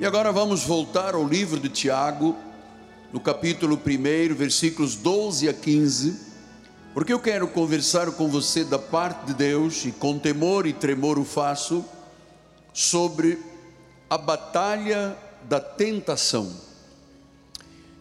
[0.00, 2.34] E agora vamos voltar ao livro de Tiago,
[3.12, 6.18] no capítulo 1, versículos 12 a 15,
[6.94, 11.18] porque eu quero conversar com você da parte de Deus, e com temor e tremor
[11.18, 11.84] o faço,
[12.72, 13.44] sobre
[14.08, 15.14] a batalha
[15.46, 16.50] da tentação.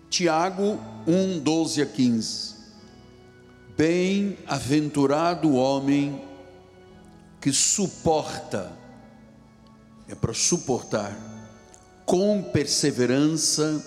[0.09, 2.55] Tiago 1, 12 a 15.
[3.75, 6.21] Bem-aventurado o homem
[7.41, 8.71] que suporta,
[10.07, 11.28] é para suportar,
[12.09, 13.85] com perseverança,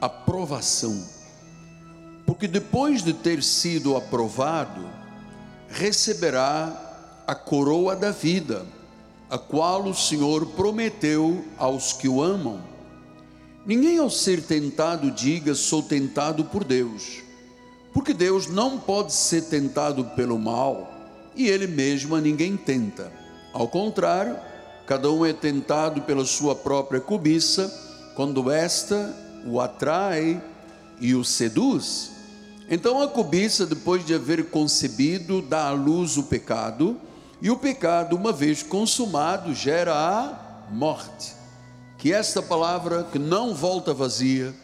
[0.00, 1.06] a provação,
[2.26, 4.84] porque depois de ter sido aprovado,
[5.68, 8.66] receberá a coroa da vida,
[9.30, 12.60] a qual o Senhor prometeu aos que o amam.
[13.64, 17.22] Ninguém ao ser tentado diga: sou tentado por Deus,
[17.92, 20.92] porque Deus não pode ser tentado pelo mal
[21.36, 23.12] e ele mesmo a ninguém tenta.
[23.52, 24.36] Ao contrário,
[24.86, 27.72] cada um é tentado pela sua própria cobiça,
[28.14, 29.14] quando esta
[29.46, 30.42] o atrai
[31.00, 32.10] e o seduz.
[32.70, 36.98] Então a cobiça, depois de haver concebido, dá à luz o pecado,
[37.40, 41.34] e o pecado, uma vez consumado, gera a morte.
[41.98, 44.54] Que esta palavra que não volta vazia,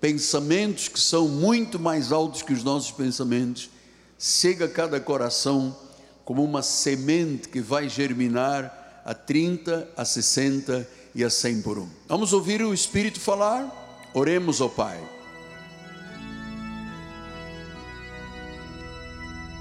[0.00, 3.70] pensamentos que são muito mais altos que os nossos pensamentos,
[4.18, 5.76] chega a cada coração
[6.24, 11.88] como uma semente que vai germinar a 30, a 60 e a 100 por um.
[12.08, 14.10] Vamos ouvir o Espírito falar?
[14.14, 15.00] Oremos ao Pai.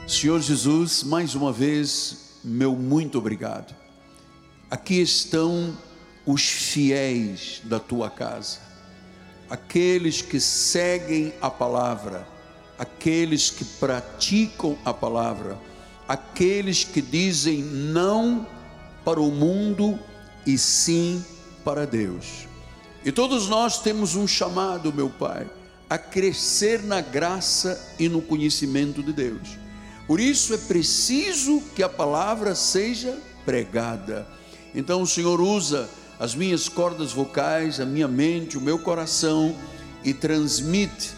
[0.07, 3.75] Senhor Jesus, mais uma vez, meu muito obrigado.
[4.69, 5.77] Aqui estão
[6.25, 8.59] os fiéis da tua casa,
[9.49, 12.27] aqueles que seguem a palavra,
[12.77, 15.57] aqueles que praticam a palavra
[16.07, 18.45] aqueles que dizem não
[19.03, 19.99] para o mundo
[20.45, 21.23] e sim
[21.63, 22.47] para Deus.
[23.05, 25.47] E todos nós temos um chamado, meu Pai,
[25.89, 29.57] a crescer na graça e no conhecimento de Deus.
[30.07, 34.27] Por isso é preciso que a palavra seja pregada.
[34.73, 39.55] Então o Senhor usa as minhas cordas vocais, a minha mente, o meu coração
[40.03, 41.11] e transmite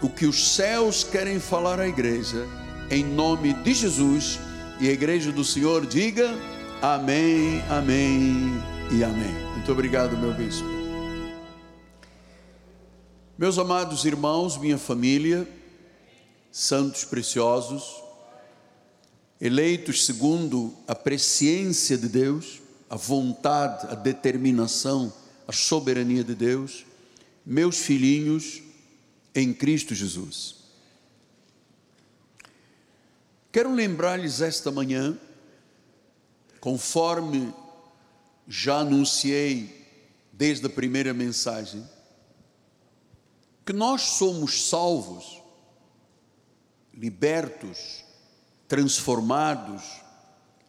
[0.00, 2.46] o que os céus querem falar à igreja
[2.90, 4.38] em nome de Jesus.
[4.80, 6.34] E a igreja do Senhor diga
[6.82, 8.60] amém, amém
[8.90, 9.32] e amém.
[9.54, 10.66] Muito obrigado, meu bispo.
[13.38, 15.48] Meus amados irmãos, minha família,
[16.50, 18.02] santos preciosos,
[19.40, 22.60] eleitos segundo a presciência de Deus,
[22.90, 25.12] a vontade, a determinação,
[25.46, 26.84] a soberania de Deus,
[27.46, 28.60] meus filhinhos
[29.32, 30.56] em Cristo Jesus.
[33.52, 35.16] Quero lembrar-lhes esta manhã,
[36.62, 37.52] conforme
[38.46, 39.84] já anunciei
[40.32, 41.84] desde a primeira mensagem,
[43.66, 45.42] que nós somos salvos,
[46.94, 48.04] libertos,
[48.68, 49.82] transformados,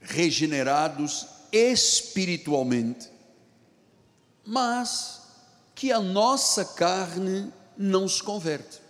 [0.01, 3.07] regenerados espiritualmente,
[4.43, 5.21] mas
[5.75, 8.81] que a nossa carne não se converte.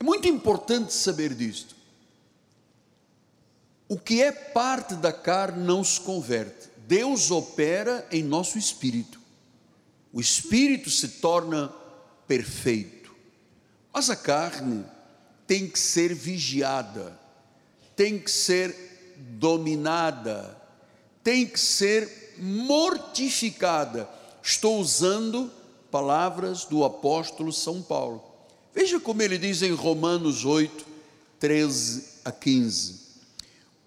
[0.00, 1.79] É muito importante saber disto.
[3.90, 6.68] O que é parte da carne não se converte.
[6.86, 9.20] Deus opera em nosso espírito.
[10.12, 11.74] O espírito se torna
[12.24, 13.12] perfeito.
[13.92, 14.84] Mas a carne
[15.44, 17.18] tem que ser vigiada,
[17.96, 20.56] tem que ser dominada,
[21.24, 24.08] tem que ser mortificada.
[24.40, 25.50] Estou usando
[25.90, 28.22] palavras do apóstolo São Paulo.
[28.72, 30.86] Veja como ele diz em Romanos 8,
[31.40, 32.99] 13 a 15: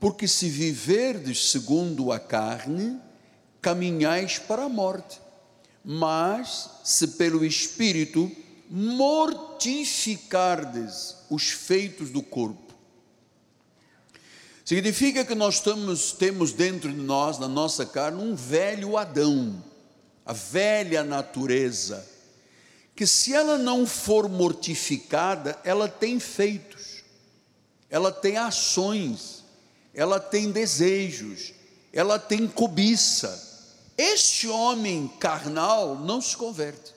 [0.03, 3.00] Porque se viverdes segundo a carne,
[3.62, 5.22] caminhais para a morte,
[5.84, 8.30] mas se pelo Espírito
[8.69, 12.74] mortificardes os feitos do corpo.
[14.66, 19.63] Significa que nós estamos, temos dentro de nós, na nossa carne, um velho Adão,
[20.25, 22.06] a velha natureza
[22.95, 27.04] que se ela não for mortificada, ela tem feitos,
[27.89, 29.43] ela tem ações,
[29.94, 31.54] ela tem desejos,
[31.92, 33.51] ela tem cobiça.
[33.98, 36.94] Este homem carnal não se converte.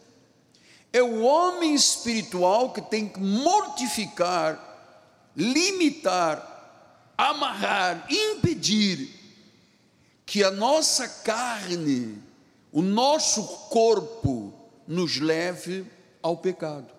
[0.93, 9.10] É o homem espiritual que tem que mortificar, limitar, amarrar, impedir
[10.25, 12.19] que a nossa carne,
[12.72, 14.54] o nosso corpo,
[14.87, 15.84] nos leve
[16.22, 16.95] ao pecado.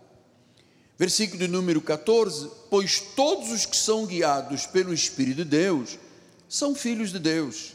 [0.97, 5.97] Versículo de número 14: Pois todos os que são guiados pelo Espírito de Deus
[6.49, 7.73] são filhos de Deus.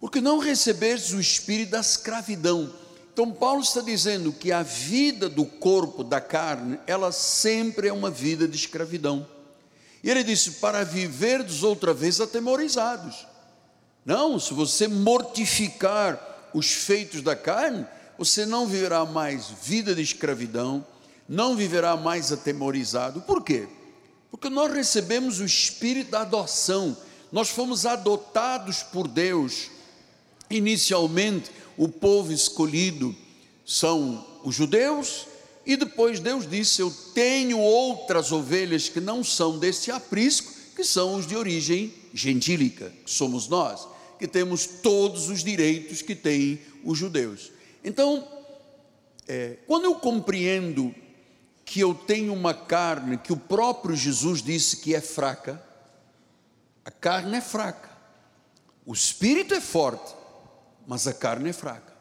[0.00, 2.70] porque não recebestes o espírito da escravidão.
[3.10, 8.10] Então, Paulo está dizendo que a vida do corpo, da carne, ela sempre é uma
[8.10, 9.26] vida de escravidão.
[10.02, 13.26] E ele disse: para viverdes outra vez atemorizados.
[14.04, 17.86] Não, se você mortificar os feitos da carne,
[18.18, 20.86] você não viverá mais vida de escravidão,
[21.28, 23.20] não viverá mais atemorizado.
[23.22, 23.66] Por quê?
[24.30, 26.96] Porque nós recebemos o espírito da adoção,
[27.30, 29.70] nós fomos adotados por Deus.
[30.50, 33.14] Inicialmente, o povo escolhido
[33.64, 35.26] são os judeus,
[35.64, 41.14] e depois Deus disse: Eu tenho outras ovelhas que não são desse aprisco, que são
[41.14, 43.86] os de origem gentílica, que somos nós,
[44.18, 47.50] que temos todos os direitos que têm os judeus.
[47.82, 48.26] Então,
[49.26, 50.94] é, quando eu compreendo
[51.64, 55.62] que eu tenho uma carne que o próprio Jesus disse que é fraca,
[56.84, 57.90] a carne é fraca,
[58.84, 60.14] o espírito é forte,
[60.86, 61.94] mas a carne é fraca.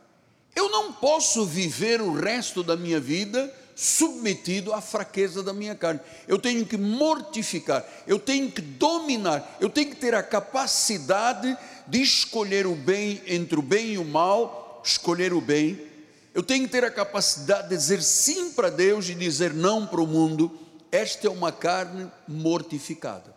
[0.55, 5.99] Eu não posso viver o resto da minha vida submetido à fraqueza da minha carne.
[6.27, 11.57] Eu tenho que mortificar, eu tenho que dominar, eu tenho que ter a capacidade
[11.87, 15.92] de escolher o bem entre o bem e o mal, escolher o bem.
[16.33, 20.01] Eu tenho que ter a capacidade de dizer sim para Deus e dizer não para
[20.01, 20.57] o mundo.
[20.91, 23.35] Esta é uma carne mortificada.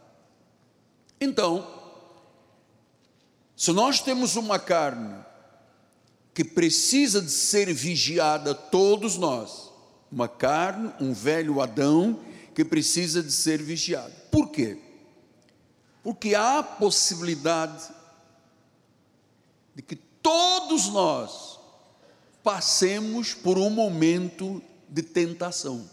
[1.20, 1.66] Então,
[3.54, 5.24] se nós temos uma carne
[6.32, 9.72] que precisa de ser vigiada, todos nós.
[10.10, 12.20] Uma carne, um velho Adão
[12.54, 14.12] que precisa de ser vigiado.
[14.30, 14.78] Por quê?
[16.02, 17.90] Porque há a possibilidade
[19.74, 21.55] de que todos nós
[22.46, 25.90] passemos por um momento de tentação.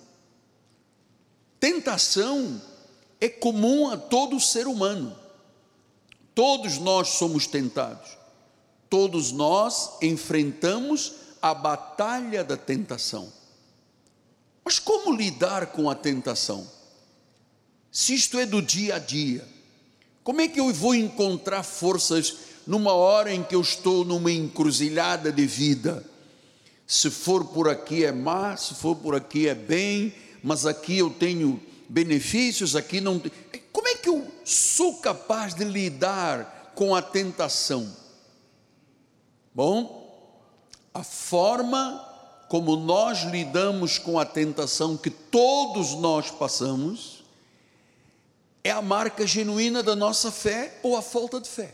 [1.59, 2.61] Tentação
[3.19, 5.17] é comum a todo ser humano.
[6.35, 8.23] Todos nós somos tentados
[8.93, 13.33] todos nós enfrentamos a batalha da tentação.
[14.63, 16.69] Mas como lidar com a tentação?
[17.91, 19.43] Se isto é do dia a dia,
[20.23, 22.35] como é que eu vou encontrar forças
[22.67, 26.05] numa hora em que eu estou numa encruzilhada de vida?
[26.85, 30.13] Se for por aqui é má, se for por aqui é bem,
[30.43, 33.21] mas aqui eu tenho benefícios, aqui não.
[33.71, 37.95] Como é que eu sou capaz de lidar com a tentação?
[39.53, 40.03] Bom,
[40.93, 42.09] a forma
[42.49, 47.23] como nós lidamos com a tentação que todos nós passamos
[48.63, 51.73] é a marca genuína da nossa fé ou a falta de fé.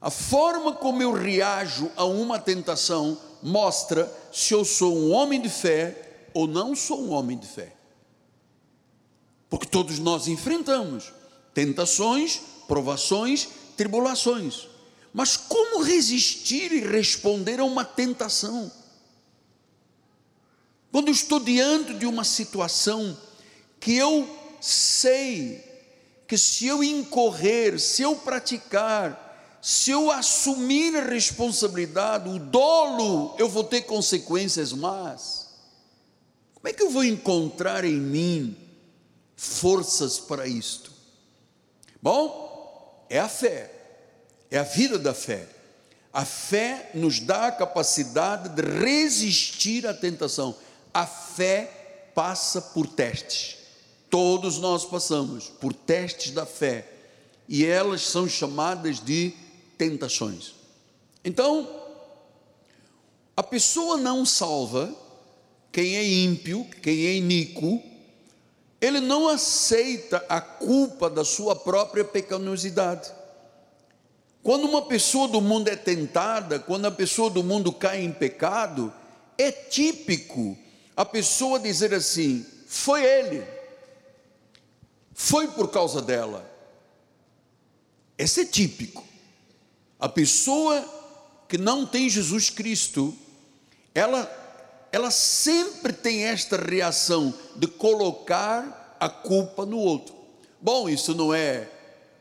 [0.00, 5.48] A forma como eu reajo a uma tentação mostra se eu sou um homem de
[5.48, 7.72] fé ou não sou um homem de fé.
[9.48, 11.12] Porque todos nós enfrentamos
[11.54, 14.68] tentações, provações, tribulações.
[15.14, 18.70] Mas como resistir e responder a uma tentação?
[20.90, 23.16] Quando eu estou diante de uma situação
[23.78, 24.28] que eu
[24.60, 25.64] sei
[26.26, 29.25] que se eu incorrer, se eu praticar,
[29.68, 35.48] se eu assumir a responsabilidade, o dolo, eu vou ter consequências más.
[36.54, 38.56] Como é que eu vou encontrar em mim
[39.34, 40.92] forças para isto?
[42.00, 43.76] Bom, é a fé
[44.50, 45.46] é a vida da fé.
[46.12, 50.54] A fé nos dá a capacidade de resistir à tentação.
[50.92, 53.56] A fé passa por testes.
[54.08, 56.86] Todos nós passamos por testes da fé.
[57.48, 59.34] E elas são chamadas de
[59.76, 60.54] tentações.
[61.24, 61.68] Então,
[63.36, 64.94] a pessoa não salva,
[65.72, 67.82] quem é ímpio, quem é iníquo,
[68.80, 73.10] ele não aceita a culpa da sua própria pecaminosidade.
[74.42, 78.92] Quando uma pessoa do mundo é tentada, quando a pessoa do mundo cai em pecado,
[79.36, 80.56] é típico
[80.96, 83.46] a pessoa dizer assim: foi ele,
[85.12, 86.50] foi por causa dela.
[88.16, 89.04] Esse é típico.
[89.98, 90.84] A pessoa
[91.48, 93.14] que não tem Jesus Cristo,
[93.94, 94.30] ela,
[94.92, 100.14] ela sempre tem esta reação de colocar a culpa no outro.
[100.60, 101.68] Bom, isso não é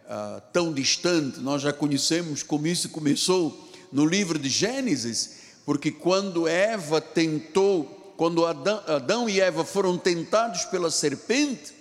[0.08, 6.48] ah, tão distante, nós já conhecemos como isso começou no livro de Gênesis, porque quando
[6.48, 11.74] Eva tentou, quando Adão, Adão e Eva foram tentados pela serpente,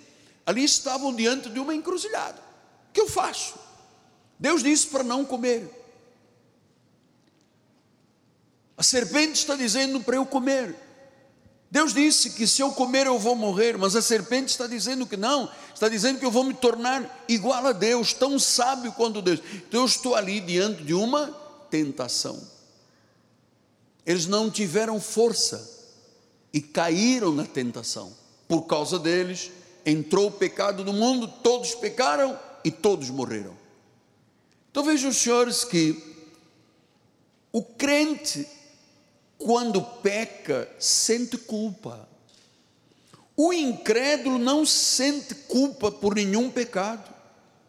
[0.47, 2.39] ali estavam diante de uma encruzilhada.
[2.89, 3.55] O que eu faço?
[4.39, 5.84] Deus disse para não comer.
[8.77, 10.75] A serpente está dizendo para eu comer.
[11.71, 15.17] Deus disse que se eu comer eu vou morrer, mas a serpente está dizendo que
[15.17, 19.41] não, está dizendo que eu vou me tornar igual a Deus, tão sábio quanto Deus.
[19.55, 21.29] Então eu estou ali diante de uma
[21.71, 22.41] tentação.
[24.07, 25.69] Eles não tiveram força
[26.53, 28.13] e caíram na tentação.
[28.47, 29.51] Por causa deles,
[29.85, 33.57] entrou o pecado no mundo, todos pecaram e todos morreram.
[34.71, 36.01] Então vejam, senhores, que
[37.53, 38.47] o crente,
[39.39, 42.09] quando peca, sente culpa.
[43.37, 47.13] O incrédulo não sente culpa por nenhum pecado,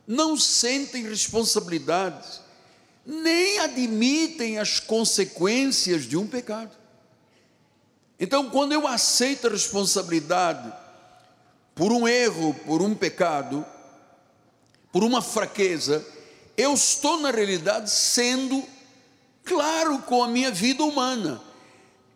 [0.08, 2.42] não sentem responsabilidades,
[3.06, 6.76] nem admitem as consequências de um pecado.
[8.20, 10.72] Então, quando eu aceito a responsabilidade
[11.74, 13.66] por um erro, por um pecado,
[14.92, 16.06] por uma fraqueza,
[16.56, 18.64] eu estou na realidade sendo
[19.44, 21.42] claro com a minha vida humana.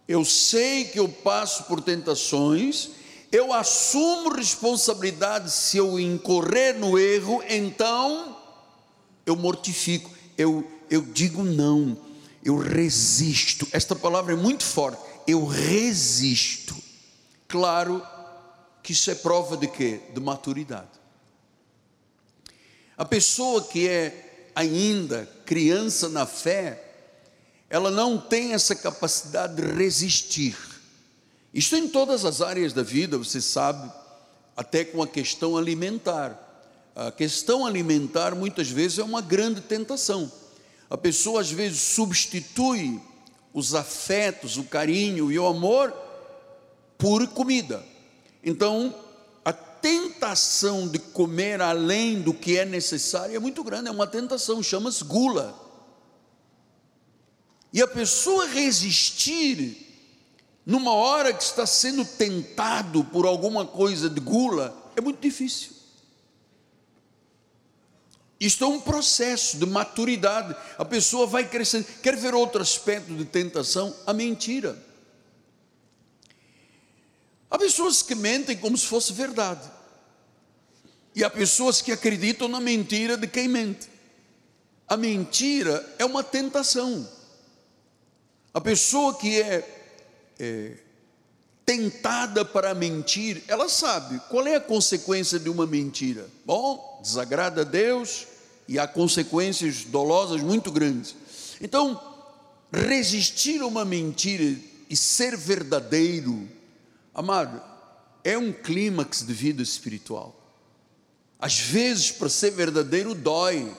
[0.09, 2.89] Eu sei que eu passo por tentações,
[3.31, 8.35] eu assumo responsabilidade se eu incorrer no erro, então
[9.23, 11.95] eu mortifico, eu, eu digo não,
[12.43, 13.67] eu resisto.
[13.71, 16.75] Esta palavra é muito forte, eu resisto.
[17.47, 18.01] Claro
[18.81, 20.01] que isso é prova de quê?
[20.11, 20.89] De maturidade.
[22.97, 26.88] A pessoa que é ainda criança na fé,
[27.69, 30.57] ela não tem essa capacidade de resistir.
[31.53, 33.91] Isto em todas as áreas da vida, você sabe,
[34.55, 36.47] até com a questão alimentar.
[36.95, 40.31] A questão alimentar muitas vezes é uma grande tentação.
[40.89, 42.99] A pessoa às vezes substitui
[43.53, 45.93] os afetos, o carinho e o amor
[46.97, 47.83] por comida.
[48.43, 48.93] Então,
[49.45, 54.61] a tentação de comer além do que é necessário é muito grande, é uma tentação,
[54.61, 55.68] chama-se gula.
[57.71, 59.87] E a pessoa resistir
[60.65, 65.71] numa hora que está sendo tentado por alguma coisa de gula, é muito difícil.
[68.39, 70.55] Isto é um processo de maturidade.
[70.77, 71.85] A pessoa vai crescendo.
[72.01, 73.93] Quer ver outro aspecto de tentação?
[74.05, 74.77] A mentira.
[77.49, 79.69] Há pessoas que mentem como se fosse verdade.
[81.15, 83.89] E há pessoas que acreditam na mentira de quem mente.
[84.87, 87.09] A mentira é uma tentação.
[88.53, 89.79] A pessoa que é
[90.39, 90.77] é,
[91.65, 96.27] tentada para mentir, ela sabe qual é a consequência de uma mentira.
[96.45, 98.25] Bom, desagrada a Deus
[98.67, 101.15] e há consequências dolosas muito grandes.
[101.61, 102.01] Então,
[102.71, 104.57] resistir a uma mentira
[104.89, 106.47] e ser verdadeiro,
[107.13, 107.61] amado,
[108.23, 110.35] é um clímax de vida espiritual.
[111.39, 113.71] Às vezes, para ser verdadeiro, dói,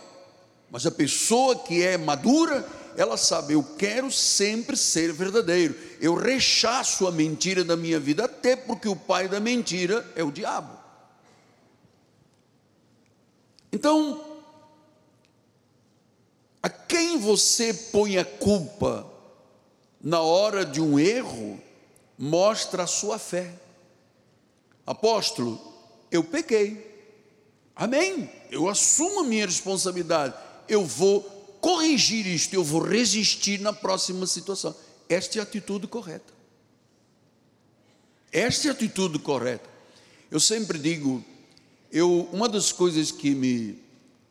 [0.71, 5.75] mas a pessoa que é madura, ela sabe, eu quero sempre ser verdadeiro.
[6.01, 10.33] Eu rechaço a mentira da minha vida, até porque o pai da mentira é o
[10.33, 10.79] diabo.
[13.73, 14.25] Então,
[16.63, 19.07] a quem você põe a culpa
[20.01, 21.61] na hora de um erro,
[22.19, 23.55] mostra a sua fé.
[24.87, 25.61] Apóstolo,
[26.11, 26.91] eu pequei.
[27.77, 28.31] Amém.
[28.51, 30.35] Eu assumo a minha responsabilidade.
[30.69, 34.75] Eu vou corrigir isto, eu vou resistir na próxima situação.
[35.09, 36.33] Esta é a atitude correta.
[38.33, 39.69] Esta é a atitude correta.
[40.31, 41.25] Eu sempre digo,
[41.91, 43.79] eu, uma das coisas que me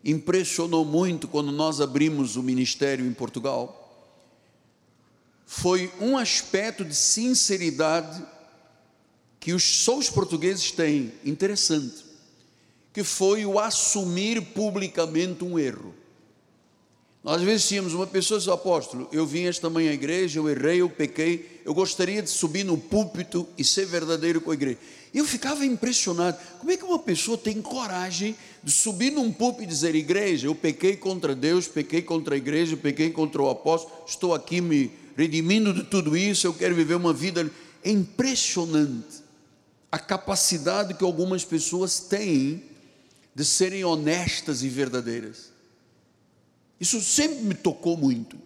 [0.03, 3.75] impressionou muito quando nós abrimos o ministério em Portugal
[5.45, 8.23] foi um aspecto de sinceridade
[9.39, 12.05] que os, só os portugueses têm, interessante,
[12.93, 15.95] que foi o assumir publicamente um erro.
[17.23, 20.49] Nós às vezes tínhamos uma pessoa, seu apóstolo, eu vim esta manhã à igreja, eu
[20.49, 24.77] errei, eu pequei, eu gostaria de subir no púlpito e ser verdadeiro com a igreja.
[25.13, 29.67] Eu ficava impressionado, como é que uma pessoa tem coragem de subir num púlpito e
[29.67, 34.33] dizer, igreja, eu pequei contra Deus, pequei contra a igreja, pequei contra o apóstolo, estou
[34.33, 37.51] aqui me redimindo de tudo isso, eu quero viver uma vida.
[37.83, 39.23] É impressionante
[39.91, 42.63] a capacidade que algumas pessoas têm
[43.35, 45.58] de serem honestas e verdadeiras.
[46.79, 48.37] Isso sempre me tocou muito.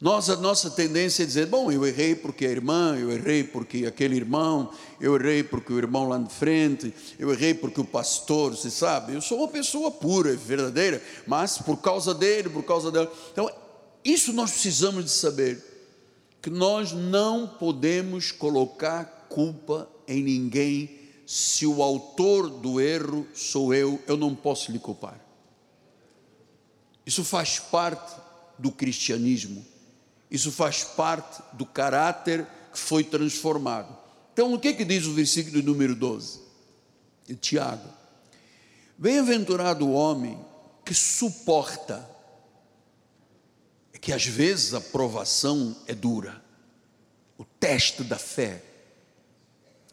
[0.00, 3.86] Nós, a nossa tendência é dizer: bom, eu errei porque a irmã, eu errei porque
[3.86, 4.70] aquele irmão,
[5.00, 9.14] eu errei porque o irmão lá de frente, eu errei porque o pastor, você sabe,
[9.14, 13.10] eu sou uma pessoa pura, verdadeira, mas por causa dele, por causa dela.
[13.32, 13.50] Então,
[14.04, 15.64] isso nós precisamos de saber,
[16.42, 23.98] que nós não podemos colocar culpa em ninguém, se o autor do erro sou eu,
[24.06, 25.23] eu não posso lhe culpar.
[27.06, 28.14] Isso faz parte
[28.58, 29.64] do cristianismo.
[30.30, 33.96] Isso faz parte do caráter que foi transformado.
[34.32, 36.40] Então, o que, é que diz o versículo número 12?
[37.26, 37.88] De Tiago.
[38.98, 40.38] Bem-aventurado o homem
[40.84, 42.08] que suporta
[43.92, 46.42] é que às vezes a provação é dura.
[47.38, 48.62] O teste da fé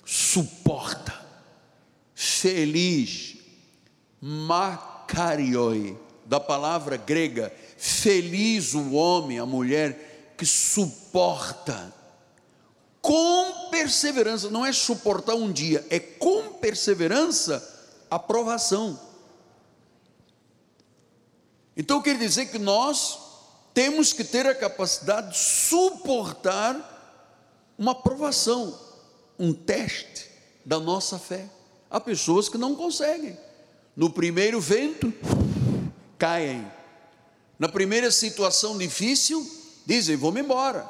[0.05, 1.19] suporta.
[2.13, 3.37] Feliz,
[4.19, 11.93] makarioi, da palavra grega, feliz o homem, a mulher que suporta
[13.01, 17.67] com perseverança, não é suportar um dia, é com perseverança
[18.09, 18.99] a provação.
[21.75, 23.17] Então quer dizer que nós
[23.73, 26.89] temos que ter a capacidade de suportar
[27.77, 28.77] uma provação,
[29.39, 30.29] um teste
[30.63, 31.49] da nossa fé.
[31.89, 33.37] Há pessoas que não conseguem.
[33.95, 35.11] No primeiro vento,
[36.21, 36.71] caem.
[37.57, 39.43] Na primeira situação difícil,
[39.87, 40.87] dizem: vou-me embora.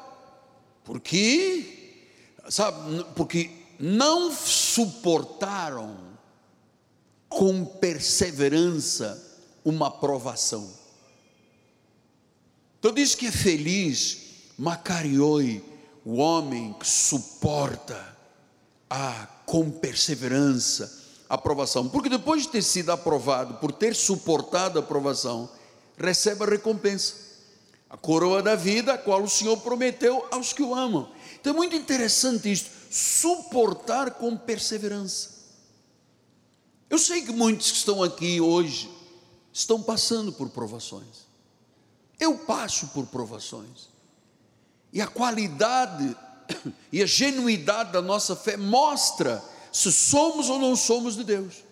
[0.83, 2.03] Porque,
[2.49, 5.97] sabe, porque não suportaram
[7.29, 10.69] com perseverança uma provação.
[12.77, 14.17] Então diz que é feliz,
[14.57, 15.63] Macarioi,
[16.03, 18.17] o homem que suporta
[18.89, 21.00] a com perseverança
[21.35, 25.49] aprovação, porque depois de ter sido aprovado, por ter suportado a aprovação,
[25.97, 27.15] recebe a recompensa,
[27.89, 31.09] a coroa da vida, a qual o Senhor prometeu aos que o amam.
[31.39, 35.41] Então é muito interessante isso, suportar com perseverança.
[36.89, 38.91] Eu sei que muitos que estão aqui hoje
[39.53, 41.25] estão passando por provações.
[42.19, 43.89] Eu passo por provações.
[44.91, 46.15] E a qualidade
[46.91, 51.63] e a genuidade da nossa fé mostra se somos ou não somos de Deus.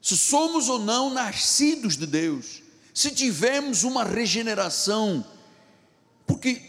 [0.00, 2.62] Se somos ou não nascidos de Deus.
[2.94, 5.24] Se tivemos uma regeneração.
[6.26, 6.62] Porque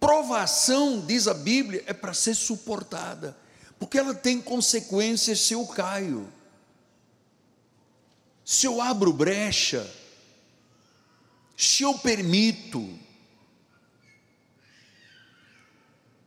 [0.00, 3.36] provação, diz a Bíblia, é para ser suportada.
[3.78, 6.32] Porque ela tem consequências se eu caio
[8.46, 9.92] se eu abro brecha,
[11.56, 12.96] se eu permito.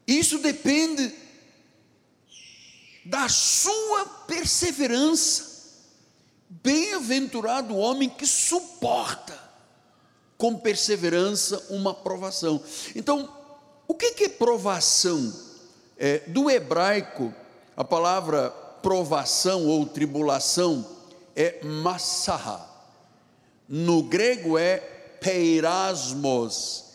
[0.05, 1.15] Isso depende
[3.09, 5.49] da sua perseverança.
[6.47, 9.37] Bem-aventurado o homem que suporta
[10.37, 12.61] com perseverança uma provação.
[12.95, 13.27] Então,
[13.87, 15.33] o que é provação?
[15.97, 17.33] É, do hebraico,
[17.75, 20.85] a palavra provação ou tribulação
[21.35, 22.63] é massaha.
[23.67, 24.77] No grego é
[25.19, 26.85] peirasmos.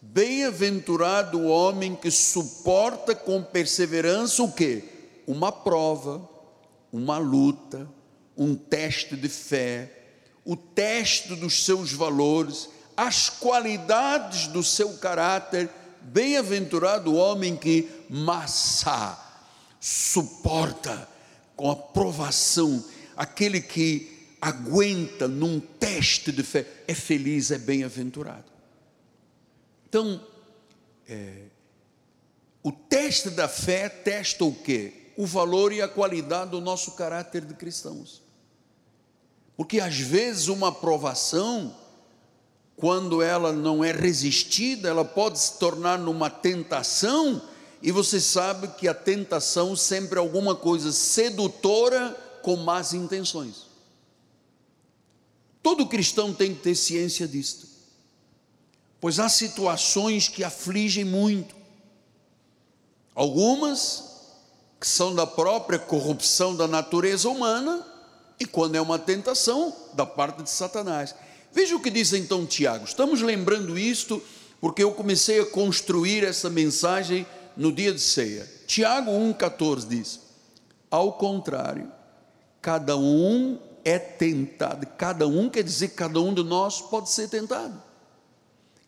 [0.00, 4.97] Bem-aventurado o homem que suporta com perseverança o que?
[5.28, 6.26] Uma prova,
[6.90, 7.86] uma luta,
[8.34, 9.92] um teste de fé,
[10.42, 15.68] o teste dos seus valores, as qualidades do seu caráter.
[16.00, 19.18] Bem-aventurado o homem que massa,
[19.78, 21.06] suporta
[21.54, 22.82] com a provação
[23.14, 28.50] aquele que aguenta num teste de fé é feliz, é bem-aventurado.
[29.86, 30.26] Então,
[31.06, 31.42] é,
[32.62, 34.97] o teste da fé testa o quê?
[35.18, 38.22] O valor e a qualidade do nosso caráter de cristãos.
[39.56, 41.74] Porque às vezes uma provação,
[42.76, 47.42] quando ela não é resistida, ela pode se tornar numa tentação,
[47.82, 53.66] e você sabe que a tentação sempre é alguma coisa sedutora com más intenções.
[55.60, 57.66] Todo cristão tem que ter ciência disto,
[59.00, 61.56] pois há situações que afligem muito,
[63.16, 64.07] algumas
[64.80, 67.84] que são da própria corrupção da natureza humana,
[68.38, 71.14] e quando é uma tentação, da parte de Satanás.
[71.52, 74.22] Veja o que diz então Tiago, estamos lembrando isto
[74.60, 78.48] porque eu comecei a construir essa mensagem no dia de ceia.
[78.66, 80.20] Tiago 1,14 diz:
[80.90, 81.90] Ao contrário,
[82.60, 84.86] cada um é tentado.
[84.96, 87.82] Cada um quer dizer que cada um de nós pode ser tentado.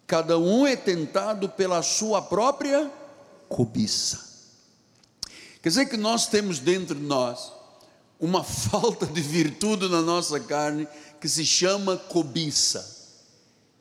[0.07, 2.90] Cada um é tentado pela sua própria
[3.48, 4.29] cobiça.
[5.62, 7.52] Quer dizer que nós temos dentro de nós
[8.18, 10.86] uma falta de virtude na nossa carne
[11.20, 12.98] que se chama cobiça.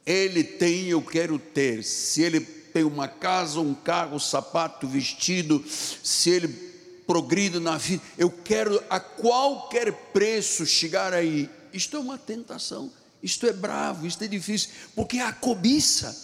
[0.05, 1.83] Ele tem, eu quero ter.
[1.83, 6.69] Se ele tem uma casa, um carro, sapato, vestido, se ele
[7.09, 11.49] progrido na vida, eu quero a qualquer preço chegar aí.
[11.73, 12.91] Isto é uma tentação,
[13.23, 16.15] isto é bravo, isto é difícil, porque é a cobiça.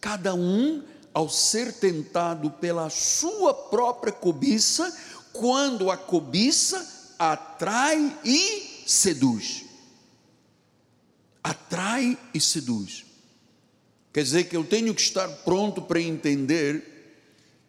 [0.00, 0.82] Cada um,
[1.16, 4.94] ao ser tentado pela sua própria cobiça,
[5.32, 9.64] quando a cobiça atrai e seduz.
[11.42, 13.06] Atrai e seduz.
[14.12, 16.84] Quer dizer que eu tenho que estar pronto para entender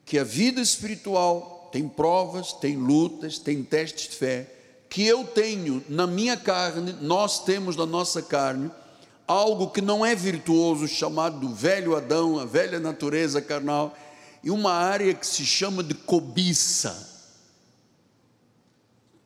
[0.04, 4.54] que a vida espiritual tem provas, tem lutas, tem testes de fé,
[4.90, 8.70] que eu tenho na minha carne, nós temos na nossa carne,
[9.28, 13.96] algo que não é virtuoso, chamado velho Adão, a velha natureza carnal,
[14.44, 17.16] e uma área que se chama de cobiça.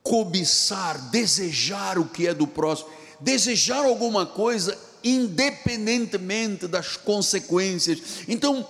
[0.01, 7.99] Cobiçar, desejar o que é do próximo, desejar alguma coisa independentemente das consequências.
[8.27, 8.67] Então,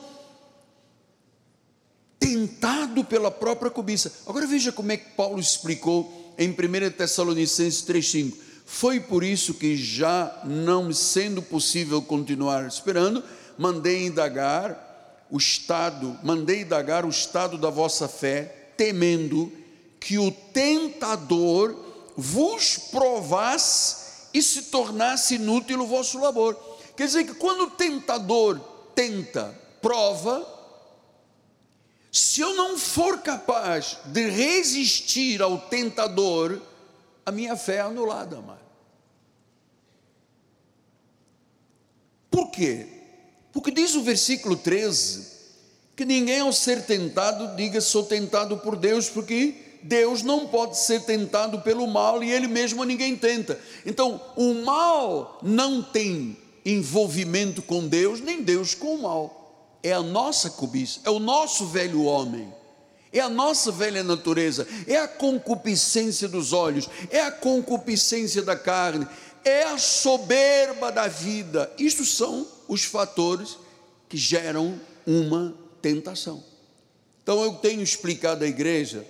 [2.19, 4.11] tentado pela própria cobiça.
[4.27, 8.50] Agora veja como é que Paulo explicou em 1 Tessalonicenses 3,5.
[8.73, 13.21] Foi por isso que, já não sendo possível continuar esperando,
[13.57, 19.51] mandei indagar o estado, mandei indagar o estado da vossa fé, temendo
[19.99, 21.75] que o tentador
[22.15, 26.55] vos provasse e se tornasse inútil o vosso labor.
[26.95, 28.57] Quer dizer que quando o tentador
[28.95, 30.47] tenta, prova,
[32.09, 36.59] se eu não for capaz de resistir ao tentador,
[37.25, 38.60] a minha fé é anulada, amado.
[42.31, 42.87] Por quê?
[43.53, 45.29] Porque diz o versículo 13
[45.95, 51.01] que ninguém ao ser tentado diga sou tentado por Deus, porque Deus não pode ser
[51.01, 53.59] tentado pelo mal e ele mesmo ninguém tenta.
[53.85, 59.41] Então, o mal não tem envolvimento com Deus, nem Deus com o mal
[59.83, 62.53] é a nossa cobiça, é o nosso velho homem,
[63.11, 69.07] é a nossa velha natureza, é a concupiscência dos olhos, é a concupiscência da carne,
[69.43, 71.71] é a soberba da vida.
[71.77, 73.57] Isto são os fatores
[74.07, 76.43] que geram uma tentação.
[77.23, 79.05] Então eu tenho explicado à igreja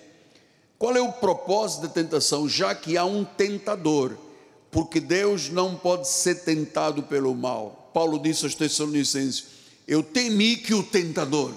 [0.78, 4.17] qual é o propósito da tentação, já que há um tentador,
[4.72, 7.91] porque Deus não pode ser tentado pelo mal.
[7.94, 9.46] Paulo disse aos Tessalonicenses:
[9.88, 11.54] eu temi que o tentador.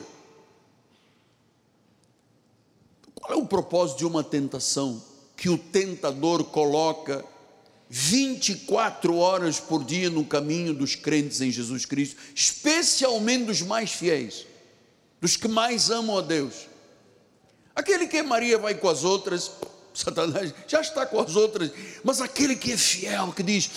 [3.15, 5.03] Qual é o propósito de uma tentação?
[5.37, 7.25] Que o tentador coloca
[7.89, 14.47] 24 horas por dia no caminho dos crentes em Jesus Cristo, especialmente dos mais fiéis,
[15.21, 16.67] dos que mais amam a Deus.
[17.75, 19.51] Aquele que é Maria vai com as outras,
[19.95, 21.71] Satanás já está com as outras,
[22.03, 23.71] mas aquele que é fiel, que diz: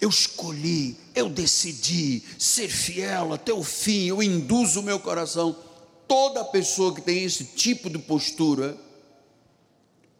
[0.00, 5.56] Eu escolhi, eu decidi ser fiel até o fim, eu induzo o meu coração.
[6.06, 8.76] Toda pessoa que tem esse tipo de postura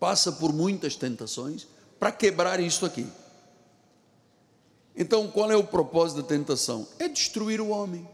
[0.00, 1.66] passa por muitas tentações
[1.98, 3.06] para quebrar isso aqui.
[4.96, 6.86] Então, qual é o propósito da tentação?
[6.98, 8.08] É destruir o homem,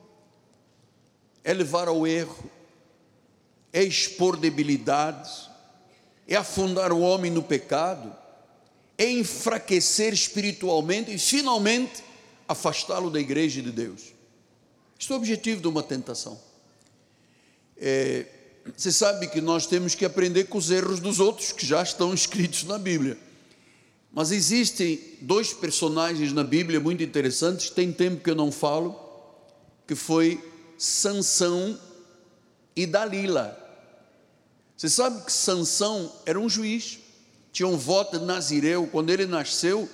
[1.43, 2.51] é levar ao erro,
[3.73, 5.49] é expor debilidades,
[6.27, 8.15] é afundar o homem no pecado,
[8.97, 12.05] é enfraquecer espiritualmente e, finalmente,
[12.47, 14.15] afastá-lo da igreja de Deus.
[14.99, 16.41] Este é o objetivo de uma tentação.
[17.77, 18.27] É,
[18.77, 22.13] você sabe que nós temos que aprender com os erros dos outros que já estão
[22.13, 23.17] escritos na Bíblia.
[24.13, 28.99] Mas existem dois personagens na Bíblia muito interessantes, tem tempo que eu não falo,
[29.87, 30.43] que foi
[30.77, 31.79] Sansão
[32.75, 33.57] e Dalila.
[34.77, 36.99] Você sabe que Sansão era um juiz,
[37.53, 39.89] tinha um voto de Nazireu, quando ele nasceu,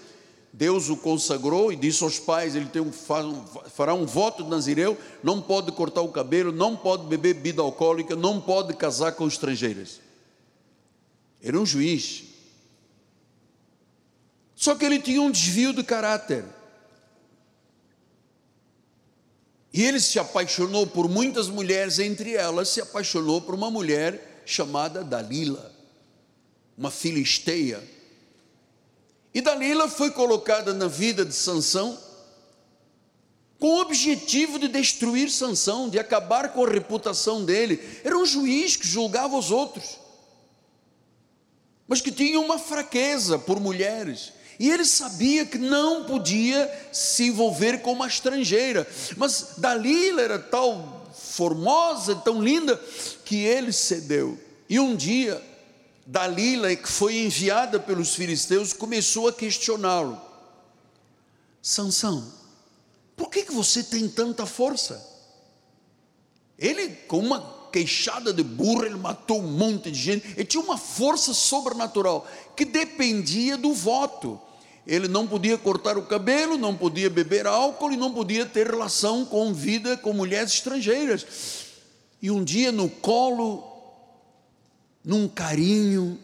[0.53, 4.97] Deus o consagrou e disse aos pais: ele tem um, fará um voto de Nazireu,
[5.23, 10.01] não pode cortar o cabelo, não pode beber bebida alcoólica, não pode casar com estrangeiras.
[11.43, 12.34] Era um juiz.
[14.65, 16.43] Só que ele tinha um desvio de caráter.
[19.71, 25.05] E ele se apaixonou por muitas mulheres, entre elas se apaixonou por uma mulher chamada
[25.05, 25.71] Dalila,
[26.79, 27.85] uma filisteia.
[29.35, 32.01] E Dalila foi colocada na vida de Sansão
[33.59, 37.79] com o objetivo de destruir Sansão, de acabar com a reputação dele.
[38.03, 40.01] Era um juiz que julgava os outros,
[41.87, 44.33] mas que tinha uma fraqueza por mulheres.
[44.59, 48.87] E ele sabia que não podia se envolver com uma estrangeira.
[49.17, 52.81] Mas Dalila era tal formosa, tão linda,
[53.25, 54.39] que ele cedeu.
[54.69, 55.43] E um dia,
[56.07, 60.21] Dalila, que foi enviada pelos filisteus, começou a questioná-lo:
[61.61, 62.33] Sansão,
[63.17, 65.13] por que, que você tem tanta força?
[66.59, 67.41] Ele, com uma
[67.75, 72.65] queixada de burro, ele matou um monte de gente, ele tinha uma força sobrenatural que
[72.65, 74.41] dependia do voto.
[74.87, 79.25] Ele não podia cortar o cabelo, não podia beber álcool e não podia ter relação
[79.25, 81.27] com vida com mulheres estrangeiras.
[82.23, 83.65] E um dia, no colo,
[85.05, 86.17] num carinho,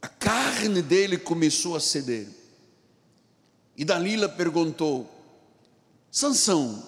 [0.00, 2.26] a carne dele começou a ceder.
[3.76, 5.10] E Dalila perguntou:
[6.10, 6.82] Sansão,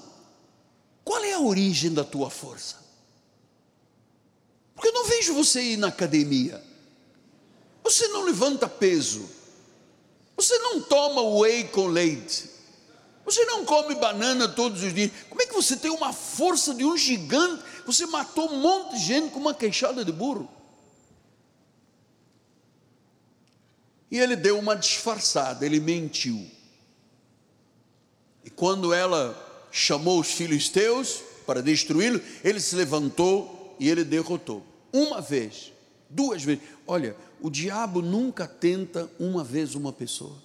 [1.08, 2.76] qual é a origem da tua força?
[4.74, 6.62] Porque eu não vejo você ir na academia.
[7.82, 9.26] Você não levanta peso.
[10.36, 12.50] Você não toma whey com leite.
[13.24, 15.10] Você não come banana todos os dias.
[15.30, 17.64] Como é que você tem uma força de um gigante?
[17.86, 20.46] Você matou um monte de gente com uma queixada de burro.
[24.10, 26.46] E ele deu uma disfarçada, ele mentiu.
[28.44, 34.64] E quando ela chamou os filisteus para destruí-lo, ele se levantou e ele derrotou.
[34.92, 35.72] Uma vez,
[36.08, 36.62] duas vezes.
[36.86, 40.36] Olha, o diabo nunca tenta uma vez uma pessoa.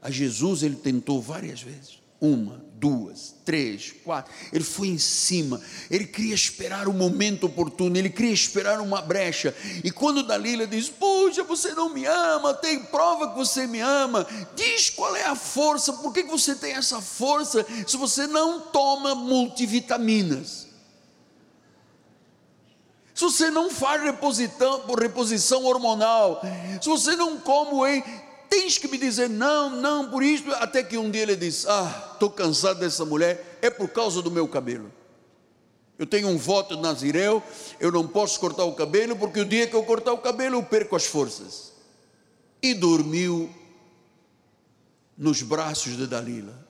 [0.00, 1.97] A Jesus ele tentou várias vezes.
[2.20, 4.32] Uma, duas, três, quatro.
[4.52, 5.60] Ele foi em cima.
[5.90, 7.96] Ele queria esperar o momento oportuno.
[7.96, 9.54] Ele queria esperar uma brecha.
[9.84, 14.26] E quando Dalila diz: Puxa, você não me ama, tem prova que você me ama.
[14.54, 19.14] Diz qual é a força, por que você tem essa força se você não toma
[19.14, 20.68] multivitaminas?
[23.18, 26.40] Se você não faz reposição, reposição hormonal,
[26.80, 28.04] se você não come whey,
[28.48, 32.10] tens que me dizer não, não, por isso, até que um dia ele disse: Ah,
[32.12, 34.92] estou cansado dessa mulher, é por causa do meu cabelo.
[35.98, 37.42] Eu tenho um voto de Nazireu,
[37.80, 40.62] eu não posso cortar o cabelo, porque o dia que eu cortar o cabelo eu
[40.62, 41.72] perco as forças.
[42.62, 43.52] E dormiu
[45.16, 46.66] nos braços de Dalila.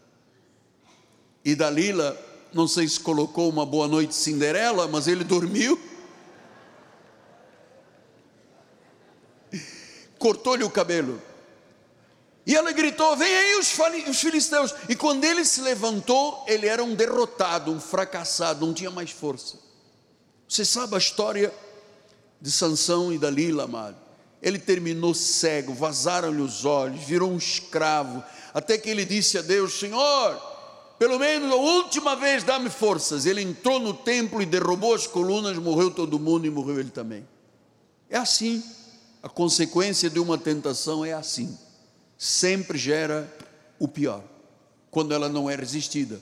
[1.44, 2.18] E Dalila,
[2.54, 5.78] não sei se colocou uma boa noite Cinderela, mas ele dormiu.
[10.18, 11.27] Cortou-lhe o cabelo.
[12.48, 13.70] E ela gritou: Vem aí os,
[14.08, 14.74] os filisteus.
[14.88, 19.58] E quando ele se levantou, ele era um derrotado, um fracassado, não tinha mais força.
[20.48, 21.52] Você sabe a história
[22.40, 23.96] de Sansão e Dalila, amado?
[24.40, 29.78] Ele terminou cego, vazaram-lhe os olhos, virou um escravo, até que ele disse a Deus:
[29.78, 30.40] Senhor,
[30.98, 33.26] pelo menos a última vez dá-me forças.
[33.26, 37.28] Ele entrou no templo e derrubou as colunas, morreu todo mundo e morreu ele também.
[38.08, 38.64] É assim,
[39.22, 41.67] a consequência de uma tentação é assim
[42.18, 43.32] sempre gera
[43.78, 44.24] o pior,
[44.90, 46.20] quando ela não é resistida.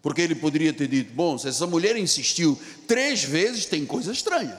[0.00, 4.56] Porque ele poderia ter dito: bom, se essa mulher insistiu três vezes, tem coisa estranha.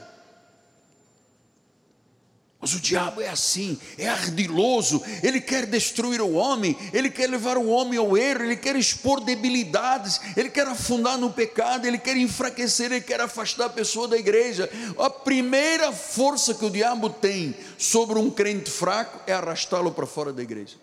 [2.65, 7.59] Mas o diabo é assim, é ardiloso, ele quer destruir o homem, ele quer levar
[7.59, 12.17] o homem ao erro, ele quer expor debilidades, ele quer afundar no pecado, ele quer
[12.17, 14.67] enfraquecer, ele quer afastar a pessoa da igreja.
[14.97, 20.33] A primeira força que o diabo tem sobre um crente fraco é arrastá-lo para fora
[20.33, 20.77] da igreja.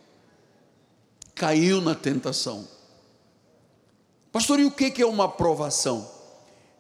[1.35, 2.69] Caiu na tentação.
[4.31, 6.09] Pastor, e o que é uma provação?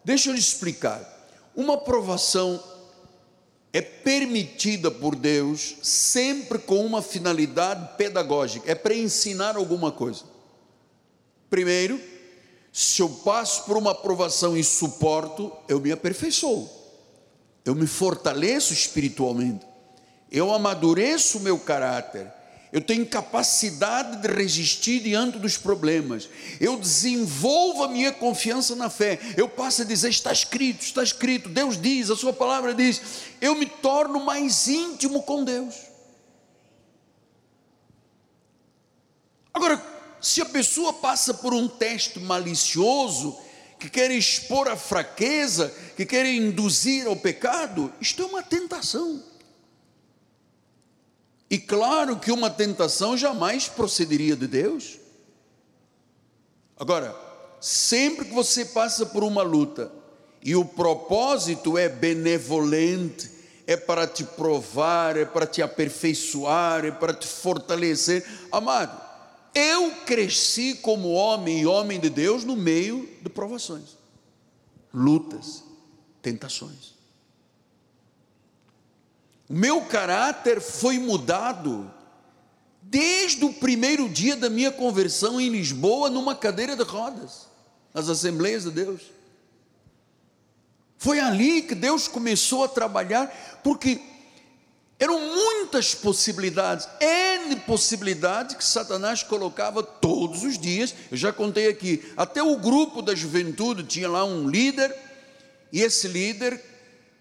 [0.04, 1.02] Deixa eu lhe explicar.
[1.56, 2.62] Uma provação
[3.72, 10.24] é permitida por Deus sempre com uma finalidade pedagógica, é para ensinar alguma coisa.
[11.48, 11.98] Primeiro,
[12.72, 16.68] se eu passo por uma aprovação e suporto, eu me aperfeiçoo,
[17.64, 19.66] eu me fortaleço espiritualmente,
[20.30, 22.30] eu amadureço o meu caráter,
[22.72, 29.20] eu tenho capacidade de resistir diante dos problemas, eu desenvolvo a minha confiança na fé,
[29.36, 33.02] eu passo a dizer: está escrito, está escrito, Deus diz, a Sua palavra diz,
[33.40, 35.74] eu me torno mais íntimo com Deus.
[39.52, 39.84] Agora,
[40.18, 43.38] se a pessoa passa por um teste malicioso,
[43.78, 49.22] que quer expor a fraqueza, que quer induzir ao pecado, isto é uma tentação.
[51.52, 54.98] E claro que uma tentação jamais procederia de Deus.
[56.78, 57.14] Agora,
[57.60, 59.92] sempre que você passa por uma luta
[60.42, 63.30] e o propósito é benevolente,
[63.66, 68.98] é para te provar, é para te aperfeiçoar, é para te fortalecer, amado.
[69.54, 73.98] Eu cresci como homem e homem de Deus no meio de provações,
[74.90, 75.62] lutas,
[76.22, 76.91] tentações.
[79.52, 81.92] O meu caráter foi mudado
[82.80, 87.48] desde o primeiro dia da minha conversão em Lisboa, numa cadeira de rodas,
[87.92, 89.02] nas Assembleias de Deus.
[90.96, 94.00] Foi ali que Deus começou a trabalhar, porque
[94.98, 100.94] eram muitas possibilidades, N possibilidades que Satanás colocava todos os dias.
[101.10, 104.96] Eu já contei aqui, até o grupo da juventude tinha lá um líder,
[105.70, 106.71] e esse líder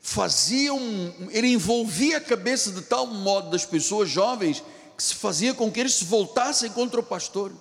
[0.01, 4.63] fazia um, ele envolvia a cabeça de tal modo das pessoas jovens
[4.97, 7.51] que se fazia com que eles se voltassem contra o pastor.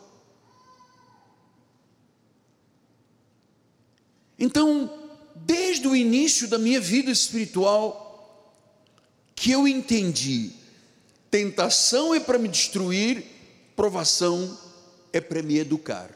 [4.38, 4.90] Então,
[5.37, 8.55] desde o início da minha vida espiritual,
[9.35, 10.53] que eu entendi,
[11.31, 13.22] tentação é para me destruir,
[13.76, 14.59] provação
[15.12, 16.11] é para me educar.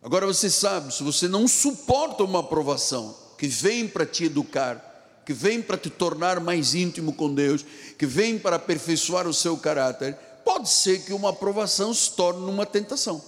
[0.00, 5.32] Agora você sabe, se você não suporta uma provação, que vem para te educar, que
[5.32, 7.66] vem para te tornar mais íntimo com Deus,
[7.98, 12.64] que vem para aperfeiçoar o seu caráter, pode ser que uma aprovação se torne uma
[12.64, 13.20] tentação.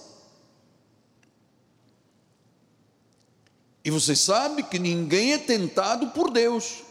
[3.83, 6.81] E você sabe que ninguém é tentado por Deus,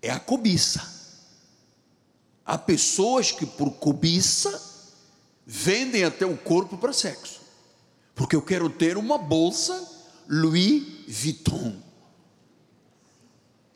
[0.00, 0.82] é a cobiça.
[2.42, 4.88] Há pessoas que, por cobiça,
[5.44, 7.42] vendem até o corpo para sexo,
[8.14, 11.76] porque eu quero ter uma bolsa Louis Vuitton,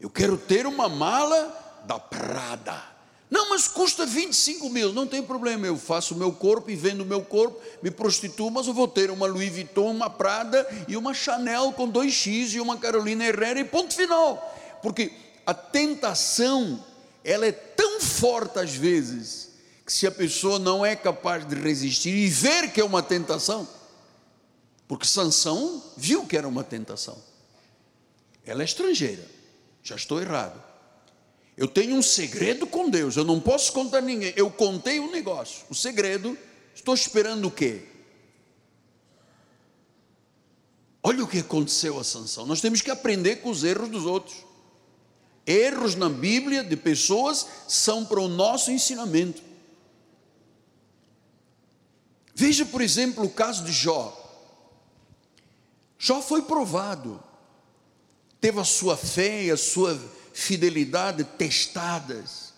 [0.00, 2.94] eu quero ter uma mala da Prada.
[3.30, 7.00] Não, mas custa 25 mil, não tem problema, eu faço o meu corpo e vendo
[7.00, 10.96] o meu corpo, me prostituo, mas eu vou ter uma Louis Vuitton, uma Prada e
[10.96, 14.54] uma Chanel com 2X e uma Carolina Herrera e ponto final.
[14.82, 15.10] Porque
[15.44, 16.84] a tentação,
[17.24, 19.50] ela é tão forte às vezes,
[19.84, 23.66] que se a pessoa não é capaz de resistir e ver que é uma tentação,
[24.86, 27.16] porque Sansão viu que era uma tentação.
[28.44, 29.24] Ela é estrangeira,
[29.82, 30.74] já estou errado
[31.56, 34.32] eu tenho um segredo com Deus, eu não posso contar a ninguém.
[34.36, 36.36] Eu contei um negócio, o segredo,
[36.74, 37.86] estou esperando o quê?
[41.02, 42.46] Olha o que aconteceu a Sansão.
[42.46, 44.44] Nós temos que aprender com os erros dos outros.
[45.46, 49.42] Erros na Bíblia de pessoas são para o nosso ensinamento.
[52.34, 54.20] Veja, por exemplo, o caso de Jó.
[56.04, 57.18] Jó foi provado,
[58.38, 59.98] teve a sua fé, a sua
[60.34, 62.52] fidelidade testadas.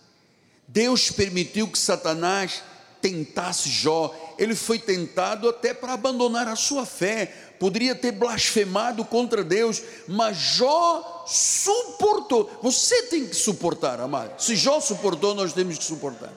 [0.67, 2.61] Deus permitiu que Satanás
[3.01, 4.13] tentasse Jó.
[4.37, 7.27] Ele foi tentado até para abandonar a sua fé.
[7.57, 12.51] Poderia ter blasfemado contra Deus, mas Jó suportou.
[12.61, 14.41] Você tem que suportar, amado.
[14.41, 16.33] Se Jó suportou, nós temos que suportar.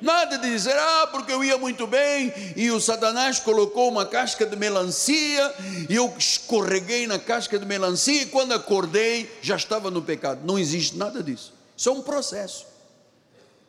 [0.00, 4.46] Nada de dizer, ah, porque eu ia muito bem e o Satanás colocou uma casca
[4.46, 5.54] de melancia
[5.88, 10.40] e eu escorreguei na casca de melancia e quando acordei já estava no pecado.
[10.44, 11.52] Não existe nada disso.
[11.76, 12.66] Isso é um processo.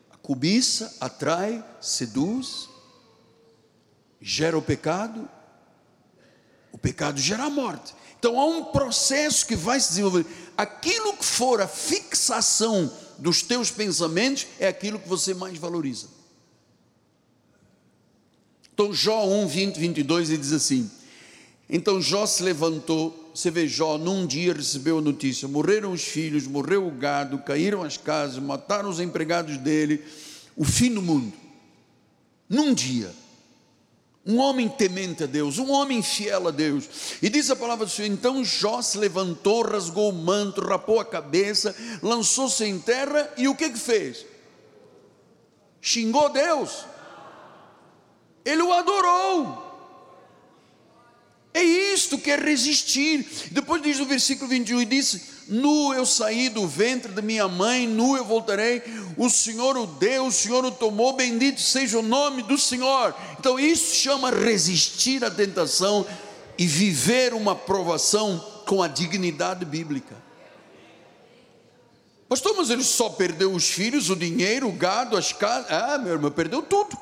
[0.09, 2.69] A cobiça atrai, seduz,
[4.21, 5.29] gera o pecado,
[6.71, 7.93] o pecado gera a morte.
[8.17, 10.25] Então há um processo que vai se desenvolver.
[10.55, 16.20] Aquilo que for a fixação dos teus pensamentos é aquilo que você mais valoriza.
[18.81, 20.89] Então, Jó 1, 20, 22, ele diz assim:
[21.69, 26.47] Então Jó se levantou, você vê Jó, num dia recebeu a notícia: morreram os filhos,
[26.47, 30.03] morreu o gado, caíram as casas, mataram os empregados dele,
[30.57, 31.31] o fim do mundo.
[32.49, 33.13] Num dia.
[34.25, 36.89] Um homem temente a Deus, um homem fiel a Deus.
[37.21, 41.05] E diz a palavra do Senhor: então Jó se levantou, rasgou o manto, rapou a
[41.05, 44.25] cabeça, lançou-se em terra e o que que fez?
[45.79, 46.90] Xingou Deus.
[48.43, 49.71] Ele o adorou.
[51.53, 53.27] É isto que é resistir.
[53.51, 57.85] Depois diz o versículo 21 e disse: Nu eu saí do ventre de minha mãe,
[57.85, 58.81] nu eu voltarei.
[59.17, 63.13] O Senhor o deu, o Senhor o tomou, bendito seja o nome do Senhor.
[63.37, 66.05] Então isso chama resistir à tentação
[66.57, 70.15] e viver uma provação com a dignidade bíblica.
[72.29, 75.69] Pastor, mas ele só perdeu os filhos, o dinheiro, o gado, as casas.
[75.69, 76.97] Ah, meu irmão, perdeu tudo.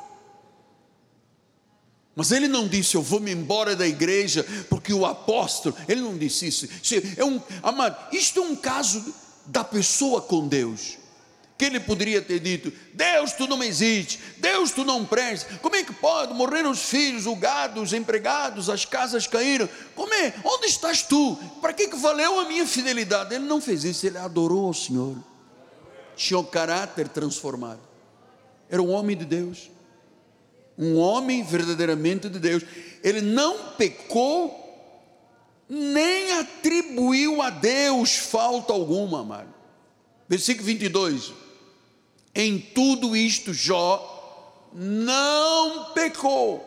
[2.20, 6.18] Mas ele não disse, eu vou me embora da igreja, porque o apóstolo, ele não
[6.18, 6.68] disse isso.
[7.16, 10.98] É um, amado, isto é um caso da pessoa com Deus.
[11.58, 15.60] Que ele poderia ter dito: Deus, tu não existe, Deus, tu não presta.
[15.60, 16.34] Como é que pode?
[16.34, 19.70] Morreram os filhos, o gado, os empregados, as casas caíram.
[19.96, 20.34] Como é?
[20.44, 21.38] Onde estás tu?
[21.62, 23.34] Para que, que valeu a minha fidelidade?
[23.34, 25.16] Ele não fez isso, ele adorou o Senhor.
[26.18, 27.80] Tinha o caráter transformado.
[28.70, 29.70] Era um homem de Deus
[30.80, 32.64] um homem verdadeiramente de Deus,
[33.04, 34.56] ele não pecou,
[35.68, 39.54] nem atribuiu a Deus falta alguma, amado.
[40.30, 41.34] Versículo 22.
[42.34, 46.66] Em tudo isto, Jó não pecou.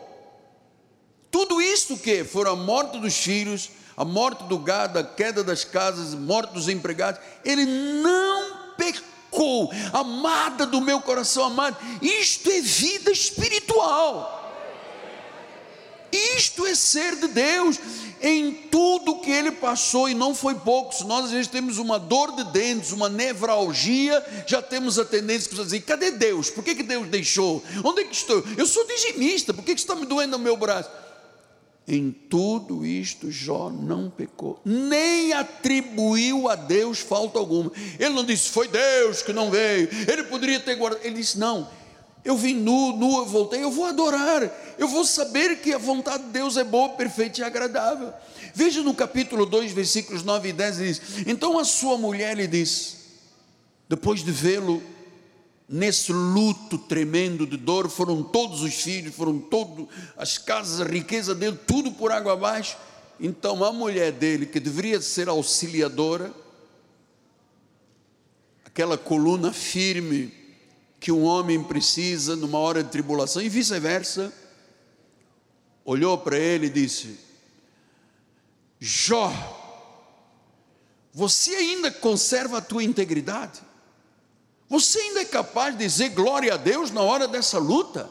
[1.31, 5.63] Tudo isto que foram a morte dos filhos, a morte do gado, a queda das
[5.63, 9.12] casas, morte dos empregados, ele não pecou
[9.91, 14.41] amada do meu coração amado, isto é vida espiritual.
[16.11, 17.79] Isto é ser de Deus
[18.21, 20.93] em tudo que ele passou, e não foi pouco.
[20.93, 25.49] Se nós às vezes temos uma dor de dentes, uma nevralgia, já temos a tendência
[25.49, 26.49] de dizer: cadê Deus?
[26.49, 27.63] Por que, que Deus deixou?
[27.83, 28.43] Onde é que estou?
[28.55, 30.89] Eu sou dizimista, por que, que está me doendo no meu braço?
[31.85, 37.71] Em tudo isto, Jó não pecou, nem atribuiu a Deus falta alguma.
[37.99, 41.05] Ele não disse, foi Deus que não veio, ele poderia ter guardado.
[41.05, 41.67] Ele disse, não,
[42.23, 46.23] eu vim nu, nu eu voltei, eu vou adorar, eu vou saber que a vontade
[46.23, 48.13] de Deus é boa, perfeita e agradável.
[48.55, 52.47] Veja no capítulo 2, versículos 9 e 10, ele diz: Então a sua mulher lhe
[52.47, 52.95] disse,
[53.89, 54.81] depois de vê-lo
[55.73, 61.33] nesse luto tremendo de dor, foram todos os filhos, foram todas as casas, a riqueza
[61.33, 62.77] dele, tudo por água abaixo.
[63.19, 66.31] Então a mulher dele, que deveria ser auxiliadora,
[68.63, 70.31] aquela coluna firme
[70.99, 74.31] que um homem precisa numa hora de tribulação, e vice-versa,
[75.83, 77.17] olhou para ele e disse:
[78.79, 79.33] Jó,
[81.11, 83.72] você ainda conserva a tua integridade?
[84.73, 88.09] Você ainda é capaz de dizer glória a Deus na hora dessa luta?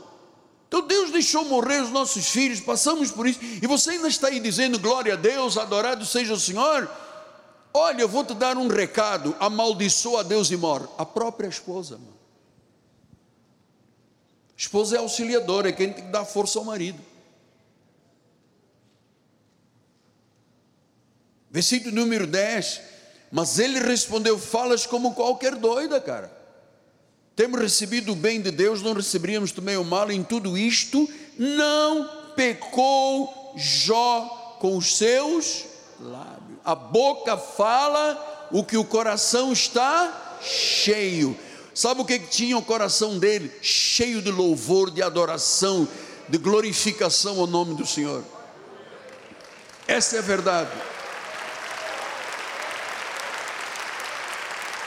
[0.69, 4.39] Então Deus deixou morrer os nossos filhos, passamos por isso, e você ainda está aí
[4.39, 6.89] dizendo glória a Deus, adorado seja o Senhor.
[7.75, 10.87] Olha, eu vou te dar um recado: amaldiçoa a Deus e morre.
[10.97, 12.17] A própria esposa, mano.
[14.51, 17.01] A esposa é auxiliadora, é quem tem que dar força ao marido.
[21.51, 22.81] Versículo número 10.
[23.33, 26.42] Mas ele respondeu: Falas como qualquer doida, cara.
[27.35, 31.09] Temos recebido o bem de Deus, não receberíamos também o mal em tudo isto.
[31.39, 35.65] Não pecou Jó com os seus
[36.01, 36.59] lábios.
[36.65, 41.37] A boca fala o que o coração está cheio.
[41.75, 43.51] Sabe o que tinha o coração dele?
[43.63, 45.89] Cheio de louvor, de adoração,
[46.29, 48.23] de glorificação ao nome do Senhor.
[49.89, 50.71] Essa é a verdade.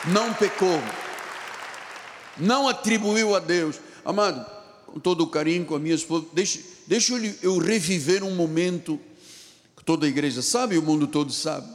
[0.06, 0.80] Não pecou
[2.38, 3.80] não atribuiu a Deus.
[4.04, 4.46] Amado,
[4.86, 9.00] com todo o carinho com a minha esposa, deixa, deixa eu, reviver um momento
[9.76, 11.68] que toda a igreja sabe, o mundo todo sabe,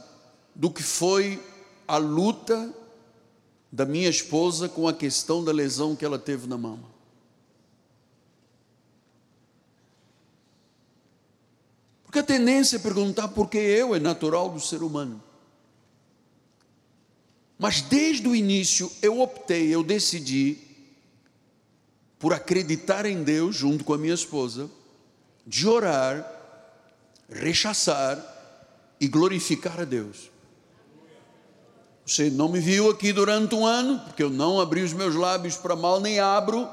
[0.55, 1.41] do que foi
[1.87, 2.73] a luta
[3.71, 6.91] da minha esposa com a questão da lesão que ela teve na mama.
[12.03, 15.23] Porque a tendência é perguntar por que eu é natural do ser humano.
[17.61, 20.57] Mas desde o início eu optei, eu decidi,
[22.17, 24.67] por acreditar em Deus junto com a minha esposa,
[25.45, 26.27] de orar,
[27.29, 28.17] rechaçar
[28.99, 30.31] e glorificar a Deus.
[32.03, 35.55] Você não me viu aqui durante um ano, porque eu não abri os meus lábios
[35.55, 36.67] para mal, nem abro.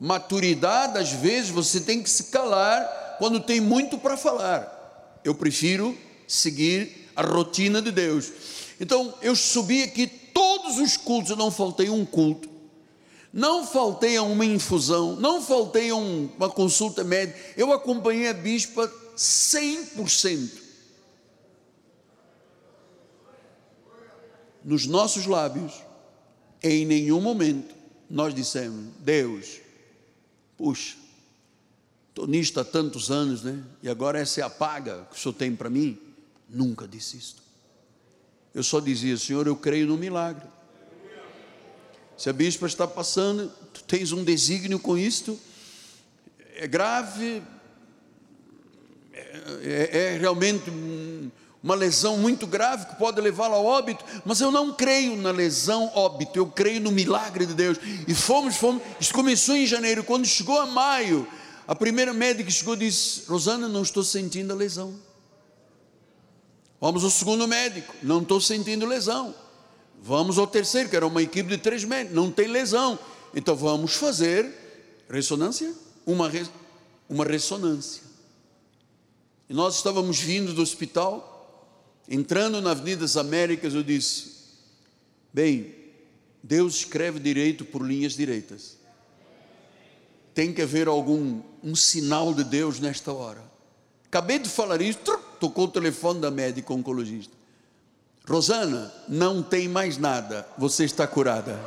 [0.00, 5.20] Maturidade, às vezes, você tem que se calar quando tem muito para falar.
[5.22, 5.94] Eu prefiro
[6.26, 8.55] seguir a rotina de Deus.
[8.80, 12.48] Então eu subi aqui todos os cultos, eu não faltei um culto,
[13.32, 18.34] não faltei a uma infusão, não faltei a um, uma consulta médica, eu acompanhei a
[18.34, 20.66] bispa 100%.
[24.64, 25.72] Nos nossos lábios,
[26.62, 27.74] em nenhum momento,
[28.10, 29.60] nós dissemos: Deus,
[30.56, 30.96] puxa,
[32.08, 33.62] estou nisto há tantos anos, né?
[33.82, 35.96] E agora essa é a paga que o Senhor tem para mim.
[36.48, 37.45] Nunca disse isto.
[38.56, 40.46] Eu só dizia, Senhor, eu creio no milagre.
[42.16, 45.38] Se a bispa está passando, tu tens um desígnio com isto,
[46.54, 47.42] é grave,
[49.12, 50.72] é, é, é realmente
[51.62, 55.92] uma lesão muito grave que pode levá-la ao óbito, mas eu não creio na lesão
[55.94, 57.76] óbito, eu creio no milagre de Deus.
[58.08, 61.28] E fomos, fomos, isso começou em janeiro, quando chegou a maio,
[61.68, 64.94] a primeira médica chegou e disse: Rosana, não estou sentindo a lesão.
[66.80, 69.34] Vamos ao segundo médico, não estou sentindo lesão.
[70.02, 72.98] Vamos ao terceiro, que era uma equipe de três médicos, não tem lesão.
[73.34, 74.46] Então vamos fazer
[75.08, 75.72] ressonância?
[76.04, 76.30] Uma,
[77.08, 78.02] uma ressonância.
[79.48, 81.66] E nós estávamos vindo do hospital,
[82.08, 84.34] entrando na Avenida das Américas, eu disse:
[85.32, 85.74] Bem,
[86.42, 88.76] Deus escreve direito por linhas direitas.
[90.34, 93.42] Tem que haver algum um sinal de Deus nesta hora.
[94.06, 94.98] Acabei de falar isso,
[95.38, 97.34] tocou o telefone da médica oncologista.
[98.28, 101.58] Rosana, não tem mais nada, você está curada.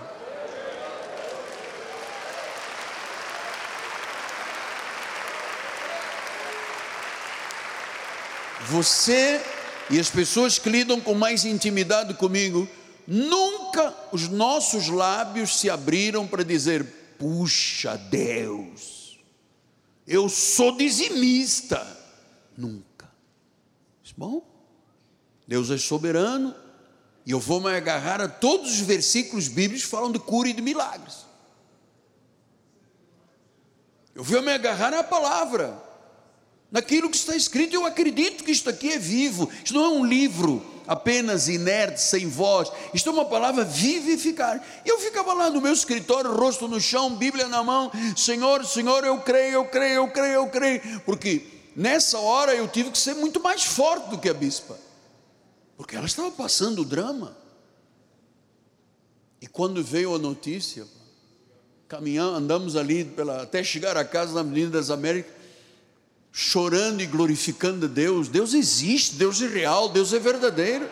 [8.68, 9.42] Você
[9.90, 12.68] e as pessoas que lidam com mais intimidade comigo,
[13.08, 16.86] nunca os nossos lábios se abriram para dizer:
[17.18, 19.18] puxa Deus,
[20.06, 21.98] eu sou dizimista.
[22.56, 22.89] Nunca.
[24.20, 24.44] Bom,
[25.48, 26.54] Deus é soberano
[27.26, 30.54] e eu vou me agarrar a todos os versículos bíblicos que falam de cura e
[30.54, 31.20] de milagres.
[34.14, 35.82] Eu vou me agarrar à palavra,
[36.70, 37.74] naquilo que está escrito.
[37.74, 39.50] Eu acredito que isto aqui é vivo.
[39.64, 42.70] Isto não é um livro apenas inerte, sem voz.
[42.94, 44.62] Isto é uma palavra viva eficaz.
[44.86, 47.90] E eu ficava lá no meu escritório, rosto no chão, Bíblia na mão.
[48.18, 51.02] Senhor, Senhor, eu creio, eu creio, eu creio, eu creio.
[51.06, 54.78] Porque Nessa hora eu tive que ser muito mais forte do que a bispa,
[55.78, 57.38] porque ela estava passando o drama.
[59.42, 60.86] E quando veio a notícia,
[61.88, 65.34] caminhando, andamos ali pela, até chegar a casa na Avenida das Américas,
[66.32, 68.28] chorando e glorificando Deus.
[68.28, 70.90] Deus existe, Deus é real, Deus é verdadeiro.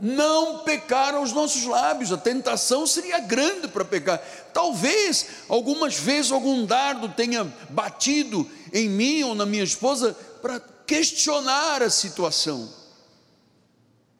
[0.00, 4.18] Não pecaram os nossos lábios, a tentação seria grande para pecar.
[4.52, 11.82] Talvez algumas vezes algum dardo tenha batido em mim ou na minha esposa para questionar
[11.82, 12.68] a situação.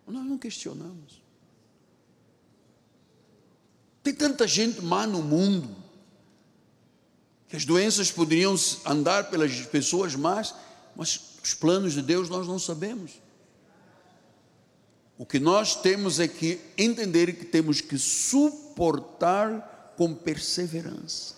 [0.07, 1.23] Nós não questionamos.
[4.03, 5.75] Tem tanta gente má no mundo
[7.49, 8.55] que as doenças poderiam
[8.85, 10.55] andar pelas pessoas más,
[10.95, 13.24] mas os planos de Deus nós não sabemos.
[15.17, 21.35] O que nós temos é que entender que temos que suportar com perseverança.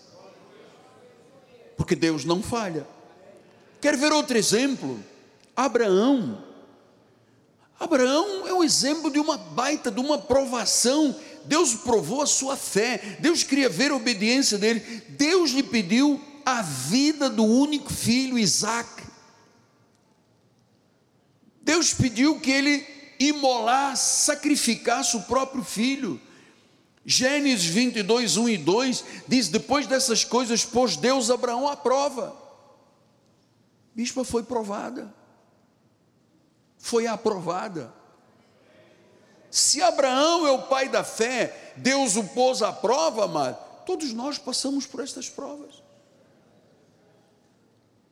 [1.76, 2.86] Porque Deus não falha.
[3.80, 4.98] Quer ver outro exemplo?
[5.54, 6.42] Abraão.
[7.78, 11.14] Abraão é o exemplo de uma baita, de uma provação
[11.46, 16.60] Deus provou a sua fé, Deus queria ver a obediência dele, Deus lhe pediu a
[16.62, 19.04] vida do único filho, Isaac.
[21.62, 22.86] Deus pediu que ele
[23.18, 26.20] imolasse, sacrificasse o próprio filho.
[27.04, 32.36] Gênesis 22, 1 e 2 diz: Depois dessas coisas, pôs Deus Abraão à prova.
[33.94, 35.14] Bispa foi provada,
[36.78, 37.94] foi aprovada.
[39.50, 43.56] Se Abraão é o pai da fé, Deus o pôs à prova, amado,
[43.86, 45.86] todos nós passamos por estas provas.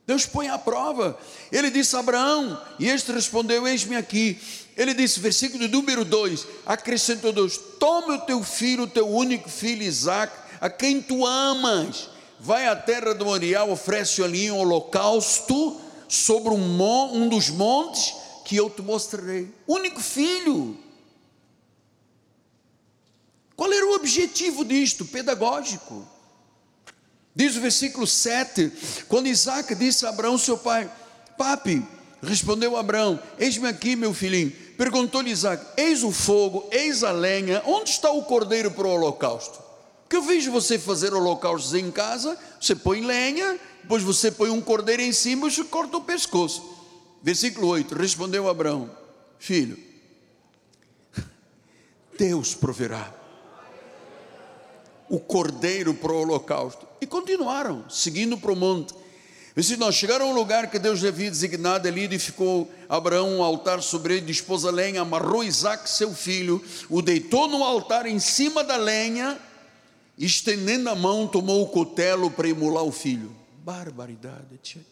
[0.07, 1.19] Deus põe à prova.
[1.51, 4.41] Ele disse a Abraão, e este respondeu: Eis-me aqui.
[4.77, 9.83] Ele disse, versículo número 2: Acrescentou Deus: Toma o teu filho, o teu único filho
[9.83, 12.11] Isaac, a quem tu amas,
[12.41, 18.15] vai à terra do Moriá, oferece ali um holocausto sobre um, um dos montes
[18.45, 19.53] que eu te mostrarei.
[19.67, 20.77] Único filho.
[23.57, 25.05] Qual era o objetivo disto?
[25.05, 26.07] Pedagógico.
[27.35, 28.73] Diz o versículo 7:
[29.09, 30.91] quando Isaac disse a Abraão, seu pai,
[31.39, 31.83] Papi,
[32.23, 34.64] respondeu Abraão: Eis-me aqui, meu filhinho.
[34.77, 39.63] Perguntou-lhe Isaac: Eis o fogo, eis a lenha, onde está o cordeiro para o holocausto?
[40.09, 44.61] Que eu vejo você fazer holocaustos em casa, você põe lenha, depois você põe um
[44.61, 46.63] cordeiro em cima e corta o pescoço.
[47.23, 48.91] Versículo 8: Respondeu Abraão:
[49.39, 49.79] Filho,
[52.19, 53.13] Deus proverá
[55.09, 56.87] o cordeiro para o holocausto.
[57.01, 58.95] E continuaram, seguindo para o monte.
[59.57, 63.43] E se nós chegaram a um lugar que Deus havia designado, ali edificou Abraão um
[63.43, 68.19] altar sobre ele, dispôs a lenha, amarrou Isaac, seu filho, o deitou no altar em
[68.19, 69.39] cima da lenha,
[70.19, 73.31] estendendo a mão, tomou o cutelo para imular o filho.
[73.63, 74.85] Barbaridade, tia.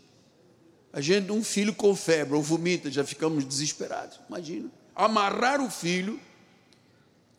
[0.92, 4.20] A gente, um filho com febre ou vomita, já ficamos desesperados.
[4.28, 4.70] Imagina.
[4.94, 6.20] Amarrar o filho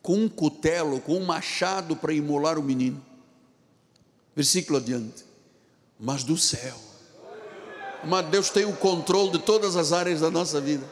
[0.02, 3.02] com um cutelo, com um machado para imolar o menino.
[4.36, 5.24] Versículo adiante.
[5.98, 6.93] Mas do céu.
[8.06, 10.84] Mas Deus tem o controle de todas as áreas da nossa vida.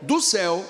[0.00, 0.64] Do céu,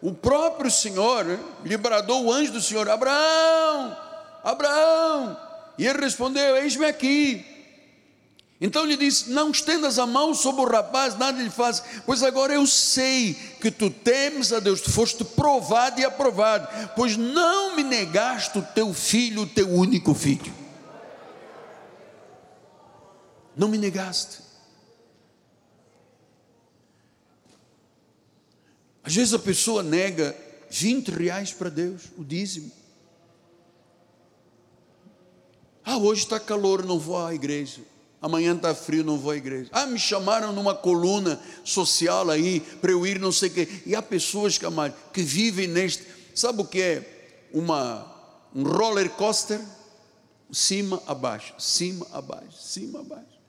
[0.00, 3.96] o próprio Senhor lhe bradou o anjo do Senhor: Abraão,
[4.42, 5.36] Abraão.
[5.78, 7.46] E ele respondeu: Eis-me aqui.
[8.60, 12.52] Então lhe disse: Não estendas a mão sobre o rapaz, nada lhe faz, pois agora
[12.52, 17.82] eu sei que tu temes a Deus, tu foste provado e aprovado, pois não me
[17.82, 20.52] negaste o teu filho, o teu único filho.
[23.56, 24.41] Não me negaste.
[29.02, 30.36] Às vezes a pessoa nega
[30.70, 32.70] 20 reais para Deus, o dízimo.
[35.84, 37.82] Ah, hoje está calor, não vou à igreja
[38.22, 39.68] amanhã está frio, não vou à igreja.
[39.72, 43.68] Ah, me chamaram numa coluna social aí para eu ir, não sei o quê.
[43.84, 46.06] E há pessoas, camarada, que vivem neste.
[46.32, 47.48] Sabe o que é?
[47.52, 48.06] Uma,
[48.54, 49.60] um roller coaster?
[50.52, 53.40] Cima, abaixo, cima, abaixo, cima, abaixo.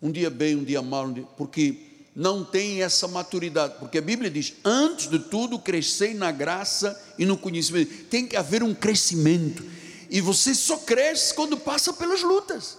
[0.00, 1.87] Um dia bem, um dia mal, um dia, porque
[2.18, 3.76] não tem essa maturidade.
[3.78, 8.06] Porque a Bíblia diz: antes de tudo, crescei na graça e no conhecimento.
[8.06, 9.64] Tem que haver um crescimento.
[10.10, 12.78] E você só cresce quando passa pelas lutas.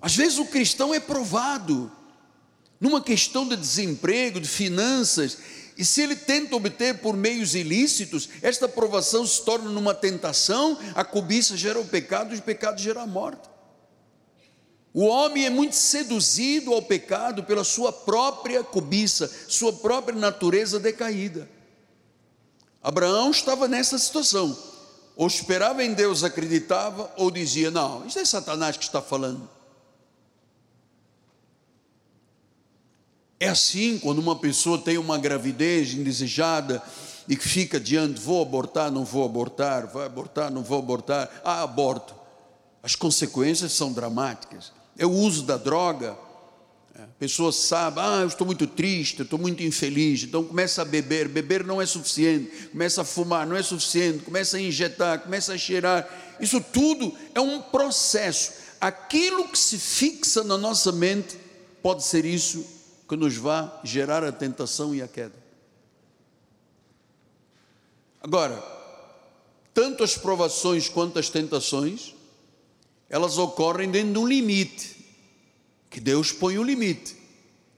[0.00, 1.92] Às vezes o cristão é provado
[2.80, 5.38] numa questão de desemprego, de finanças,
[5.76, 11.04] e se ele tenta obter por meios ilícitos, esta provação se torna numa tentação, a
[11.04, 13.53] cobiça gera o pecado e o pecado gera a morte.
[14.94, 21.50] O homem é muito seduzido ao pecado pela sua própria cobiça, sua própria natureza decaída.
[22.80, 24.56] Abraão estava nessa situação.
[25.16, 29.48] Ou esperava em Deus, acreditava, ou dizia: Não, isso é Satanás que está falando.
[33.40, 36.80] É assim quando uma pessoa tem uma gravidez indesejada
[37.28, 41.62] e que fica diante: vou abortar, não vou abortar, vai abortar, não vou abortar, ah,
[41.62, 42.14] aborto.
[42.80, 44.72] As consequências são dramáticas.
[44.96, 46.16] É o uso da droga.
[46.94, 50.84] A pessoa sabe, ah, eu estou muito triste, eu estou muito infeliz, então começa a
[50.84, 55.52] beber, beber não é suficiente, começa a fumar, não é suficiente, começa a injetar, começa
[55.52, 56.08] a cheirar.
[56.38, 58.52] Isso tudo é um processo.
[58.80, 61.36] Aquilo que se fixa na nossa mente
[61.82, 62.64] pode ser isso
[63.08, 65.34] que nos vá gerar a tentação e a queda.
[68.20, 68.62] Agora,
[69.74, 72.14] tanto as provações quanto as tentações,
[73.14, 74.96] elas ocorrem dentro de um limite,
[75.88, 77.14] que Deus põe um limite.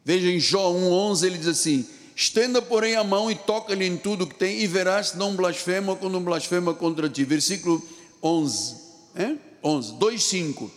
[0.02, 4.26] Veja em Jó 1,11 ele diz assim: Estenda, porém, a mão e toca-lhe em tudo
[4.26, 7.22] que tem, e verás se não blasfema quando blasfema contra ti.
[7.22, 7.86] Versículo
[8.22, 8.76] 11,
[9.14, 9.36] é?
[9.62, 10.70] 11, 2, 5.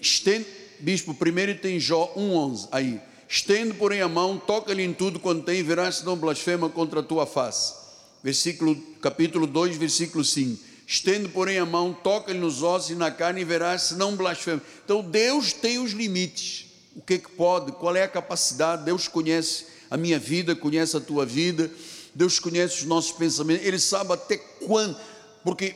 [0.00, 0.46] Estende,
[0.78, 3.00] bispo, primeiro tem Jó 1,11, aí.
[3.28, 7.00] Estende, porém, a mão, toca-lhe em tudo quando tem, e verás se não blasfema contra
[7.00, 7.82] a tua face
[8.24, 10.73] versículo, capítulo 2, versículo 5.
[10.86, 14.60] Estendo, porém, a mão, toca-lhe nos ossos e na carne e verás se não blasfema.
[14.84, 16.66] Então, Deus tem os limites.
[16.94, 18.84] O que, que pode, qual é a capacidade?
[18.84, 21.70] Deus conhece a minha vida, conhece a tua vida,
[22.14, 24.96] Deus conhece os nossos pensamentos, Ele sabe até quando,
[25.42, 25.74] porque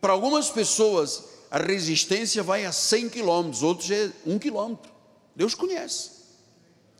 [0.00, 4.90] para algumas pessoas a resistência vai a 100 quilômetros, outros é um quilômetro.
[5.34, 6.10] Deus conhece.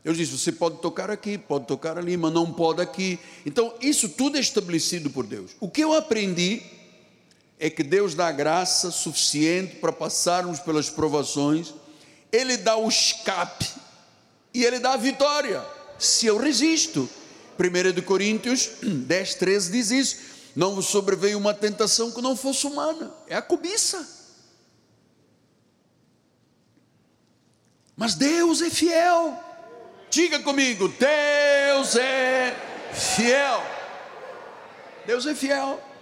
[0.03, 3.19] Eu disse: você pode tocar aqui, pode tocar ali, mas não pode aqui.
[3.45, 5.51] Então, isso tudo é estabelecido por Deus.
[5.59, 6.61] O que eu aprendi
[7.63, 11.73] é que Deus dá graça suficiente para passarmos pelas provações,
[12.29, 13.65] Ele dá o escape
[14.53, 15.65] e Ele dá a vitória,
[15.97, 17.09] se eu resisto.
[17.57, 20.17] 1 Coríntios 10, 13 diz isso:
[20.53, 24.05] Não vos sobreveio uma tentação que não fosse humana, é a cobiça.
[27.95, 29.41] Mas Deus é fiel.
[30.09, 32.53] Diga comigo: Deus é
[32.91, 33.63] fiel.
[35.05, 35.92] Deus é fiel.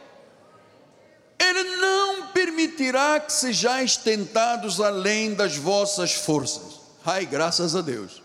[1.42, 6.80] Ele não permitirá que sejais tentados além das vossas forças.
[7.04, 8.22] Ai, graças a Deus.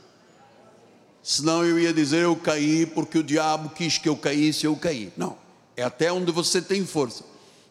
[1.22, 5.10] Senão eu ia dizer eu caí porque o diabo quis que eu caísse, eu caí.
[5.16, 5.36] Não,
[5.74, 7.24] é até onde você tem força.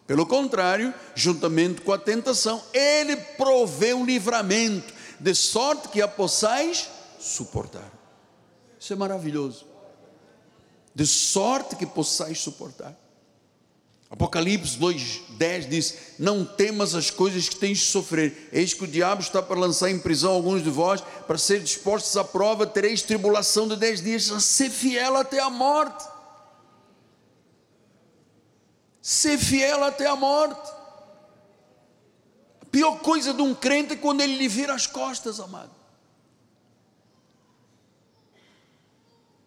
[0.04, 6.88] Pelo contrário, juntamente com a tentação, ele provê um livramento, de sorte que a possais
[7.18, 7.90] suportar.
[8.78, 9.64] Isso é maravilhoso.
[10.94, 12.96] De sorte que possais suportar.
[14.10, 19.20] Apocalipse 2,10 diz: Não temas as coisas que tens de sofrer, eis que o diabo
[19.20, 23.66] está para lançar em prisão alguns de vós, para ser dispostos à prova, tereis tribulação
[23.66, 26.04] de dez dias, ser fiel até a morte.
[29.02, 30.70] Ser fiel até a morte.
[32.62, 35.76] A pior coisa de um crente é quando ele lhe vira as costas, amado.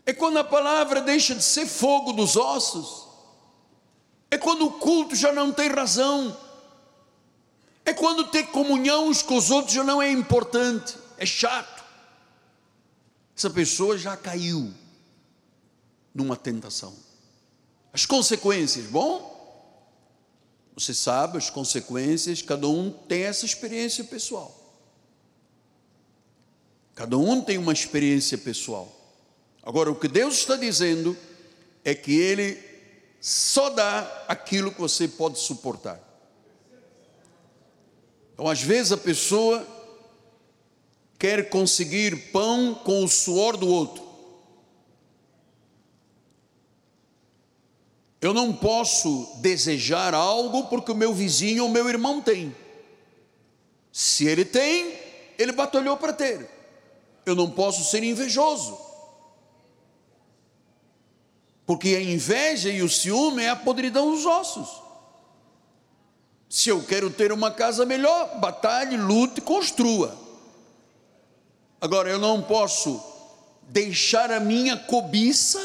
[0.09, 3.08] é quando a palavra deixa de ser fogo dos ossos,
[4.31, 6.35] é quando o culto já não tem razão,
[7.85, 11.83] é quando ter comunhão uns com os outros já não é importante, é chato.
[13.35, 14.71] Essa pessoa já caiu
[16.13, 16.95] numa tentação.
[17.91, 19.39] As consequências, bom,
[20.75, 24.55] você sabe as consequências, cada um tem essa experiência pessoal.
[26.93, 28.93] Cada um tem uma experiência pessoal.
[29.63, 31.17] Agora, o que Deus está dizendo
[31.83, 32.68] é que Ele
[33.19, 35.99] só dá aquilo que você pode suportar.
[38.33, 39.67] Então, às vezes, a pessoa
[41.17, 44.07] quer conseguir pão com o suor do outro.
[48.21, 52.55] Eu não posso desejar algo porque o meu vizinho ou meu irmão tem.
[53.91, 54.97] Se ele tem,
[55.37, 56.49] ele batalhou para ter.
[57.25, 58.88] Eu não posso ser invejoso.
[61.69, 64.81] Porque a inveja e o ciúme é a podridão dos ossos.
[66.49, 70.17] Se eu quero ter uma casa melhor, batalhe, lute, construa.
[71.79, 72.99] Agora eu não posso
[73.69, 75.59] deixar a minha cobiça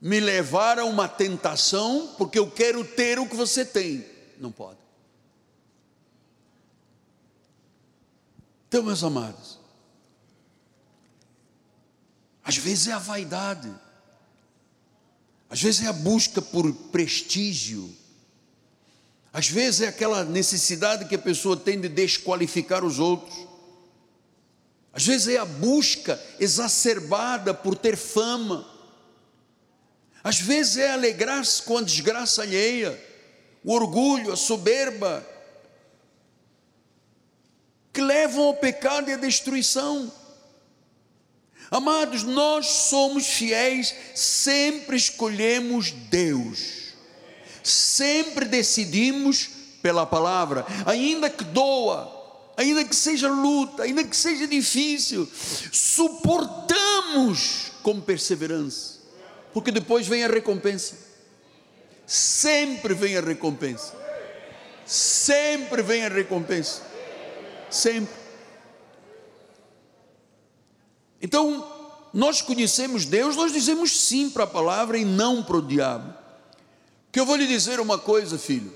[0.00, 4.02] me levar a uma tentação, porque eu quero ter o que você tem.
[4.38, 4.78] Não pode.
[8.66, 9.60] Então, meus amados,
[12.42, 13.84] às vezes é a vaidade
[15.54, 17.88] às vezes é a busca por prestígio.
[19.32, 23.46] Às vezes é aquela necessidade que a pessoa tem de desqualificar os outros.
[24.92, 28.68] Às vezes é a busca exacerbada por ter fama.
[30.24, 33.00] Às vezes é alegrar-se com a desgraça alheia,
[33.62, 35.24] o orgulho, a soberba,
[37.92, 40.12] que levam ao pecado e à destruição.
[41.70, 46.94] Amados, nós somos fiéis, sempre escolhemos Deus,
[47.62, 49.50] sempre decidimos
[49.82, 55.28] pela palavra, ainda que doa, ainda que seja luta, ainda que seja difícil,
[55.72, 59.00] suportamos com perseverança,
[59.52, 61.04] porque depois vem a recompensa.
[62.06, 63.94] Sempre vem a recompensa.
[64.84, 66.82] Sempre vem a recompensa.
[67.70, 68.23] Sempre.
[71.20, 71.66] Então,
[72.12, 76.14] nós conhecemos Deus, nós dizemos sim para a palavra e não para o diabo.
[77.10, 78.72] Que eu vou lhe dizer uma coisa, filho.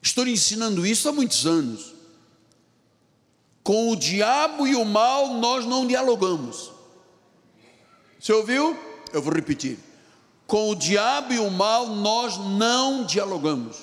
[0.00, 1.94] Estou lhe ensinando isso há muitos anos.
[3.62, 6.70] Com o diabo e o mal nós não dialogamos.
[8.20, 8.78] Você ouviu?
[9.12, 9.78] Eu vou repetir.
[10.46, 13.78] Com o diabo e o mal nós não dialogamos.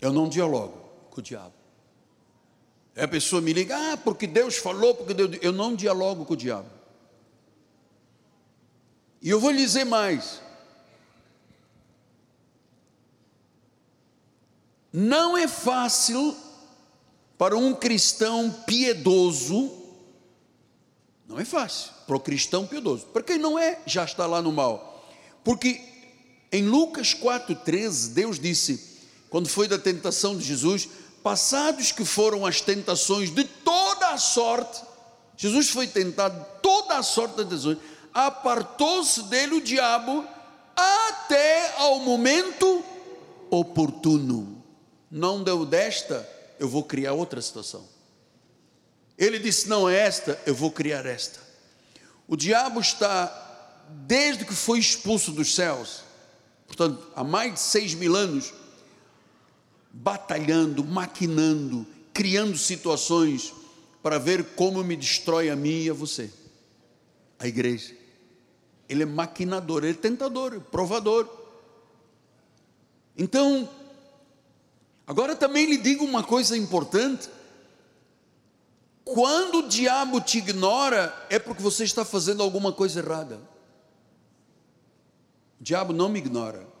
[0.00, 0.76] Eu não dialogo
[1.10, 1.53] com o diabo.
[2.96, 5.36] É a pessoa me liga, ah, porque Deus falou, porque Deus.
[5.42, 6.68] Eu não dialogo com o diabo.
[9.20, 10.40] E eu vou lhe dizer mais.
[14.92, 16.36] Não é fácil
[17.36, 19.72] para um cristão piedoso,
[21.26, 23.06] não é fácil para o cristão piedoso.
[23.06, 25.10] Para quem não é, já está lá no mal.
[25.42, 25.80] Porque
[26.52, 30.88] em Lucas 4,13, Deus disse, quando foi da tentação de Jesus,
[31.24, 34.82] passados que foram as tentações de toda a sorte,
[35.38, 37.78] Jesus foi tentado toda a sorte de tentações,
[38.12, 40.22] apartou-se dele o diabo
[40.76, 42.84] até ao momento
[43.50, 44.62] oportuno.
[45.10, 46.28] Não deu desta,
[46.60, 47.88] eu vou criar outra situação.
[49.16, 51.40] Ele disse: não é esta, eu vou criar esta.
[52.28, 56.02] O diabo está, desde que foi expulso dos céus,
[56.66, 58.52] portanto, há mais de seis mil anos,
[60.04, 63.54] batalhando, maquinando, criando situações
[64.02, 66.30] para ver como me destrói a mim e a você,
[67.38, 67.96] a igreja.
[68.86, 71.26] Ele é maquinador, ele é tentador, provador.
[73.16, 73.66] Então,
[75.06, 77.30] agora também lhe digo uma coisa importante.
[79.06, 83.40] Quando o diabo te ignora, é porque você está fazendo alguma coisa errada.
[85.58, 86.73] O diabo não me ignora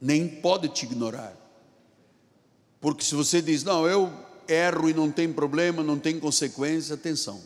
[0.00, 1.36] nem pode te ignorar.
[2.80, 4.12] Porque se você diz, não, eu
[4.46, 7.42] erro e não tem problema, não tem consequência, atenção.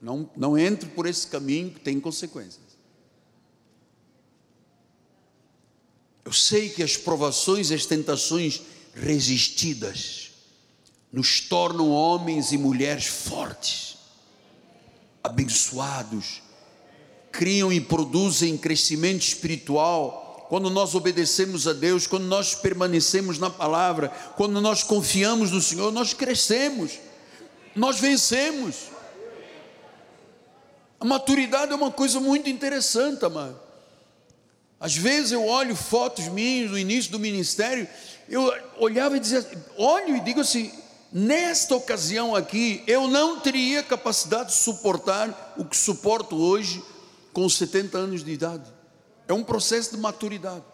[0.00, 2.72] Não, não entre por esse caminho que tem consequências.
[6.24, 8.62] Eu sei que as provações e as tentações
[8.94, 10.30] resistidas
[11.12, 13.98] nos tornam homens e mulheres fortes,
[15.22, 16.42] abençoados,
[17.30, 20.21] criam e produzem crescimento espiritual
[20.52, 25.90] quando nós obedecemos a Deus, quando nós permanecemos na palavra, quando nós confiamos no Senhor,
[25.90, 26.98] nós crescemos,
[27.74, 28.90] nós vencemos.
[31.00, 33.58] A maturidade é uma coisa muito interessante, amado.
[34.78, 37.88] Às vezes eu olho fotos minhas no início do ministério,
[38.28, 40.70] eu olhava e dizia, olho e digo assim,
[41.10, 46.84] nesta ocasião aqui, eu não teria capacidade de suportar o que suporto hoje
[47.32, 48.81] com 70 anos de idade.
[49.26, 50.64] É um processo de maturidade.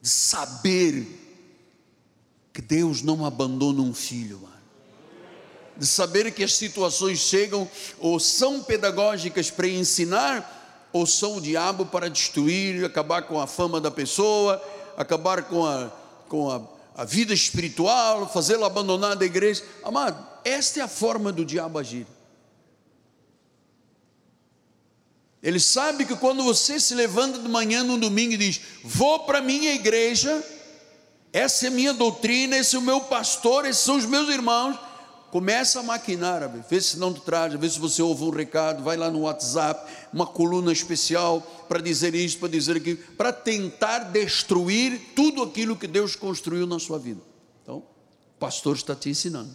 [0.00, 1.06] De saber
[2.52, 4.54] que Deus não abandona um filho, mano.
[5.76, 7.68] De saber que as situações chegam
[7.98, 13.80] ou são pedagógicas para ensinar, ou são o diabo para destruir, acabar com a fama
[13.80, 14.62] da pessoa,
[14.96, 15.92] acabar com a,
[16.28, 16.60] com a,
[16.96, 19.62] a vida espiritual, fazê-lo abandonar da igreja.
[19.84, 22.06] Amado, esta é a forma do diabo agir.
[25.42, 29.38] Ele sabe que quando você se levanta de manhã no domingo e diz: Vou para
[29.38, 30.44] a minha igreja,
[31.32, 34.76] essa é minha doutrina, esse é o meu pastor, esses são os meus irmãos.
[35.30, 38.96] Começa a maquinar, vê se não te traz, vê se você ouve um recado, vai
[38.96, 45.12] lá no WhatsApp, uma coluna especial para dizer isso, para dizer aquilo, para tentar destruir
[45.14, 47.20] tudo aquilo que Deus construiu na sua vida.
[47.62, 49.54] Então, o pastor está te ensinando.